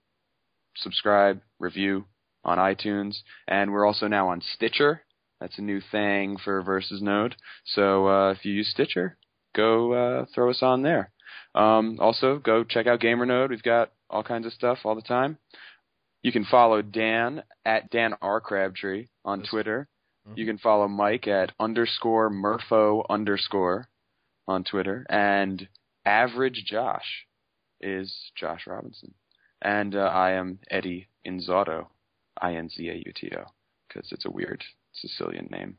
[0.75, 2.05] subscribe, review
[2.43, 5.03] on iTunes, and we're also now on Stitcher.
[5.39, 7.35] That's a new thing for Versus Node.
[7.65, 9.17] So uh, if you use Stitcher,
[9.57, 11.11] go uh, throw us on there.
[11.55, 13.49] Um, also, go check out GamerNode.
[13.49, 15.37] We've got all kinds of stuff all the time.
[16.21, 19.49] You can follow Dan at Dan R Crabtree on Yes.
[19.49, 19.87] Twitter.
[20.27, 20.37] Mhm.
[20.37, 23.87] You can follow Mike at underscore Murpho underscore
[24.47, 25.67] on Twitter, and
[26.05, 27.25] Average Josh
[27.81, 29.13] is Josh Robinson,
[29.61, 31.87] and uh, I am Eddie Inzauto,
[32.41, 33.43] I N Z A U T O,
[33.87, 35.77] because it's a weird Sicilian name.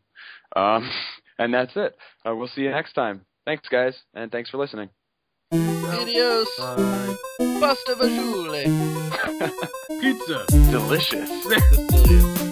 [0.57, 0.91] Um,
[1.39, 1.97] and that's it.
[2.27, 3.25] Uh, we'll see you next time.
[3.49, 4.91] Thanks, guys, and thanks for listening.
[5.55, 7.17] Adios, Bye.
[7.59, 8.65] pasta vajule.
[10.03, 10.45] pizza.
[10.71, 11.31] Delicious.
[11.45, 12.45] Sicilian.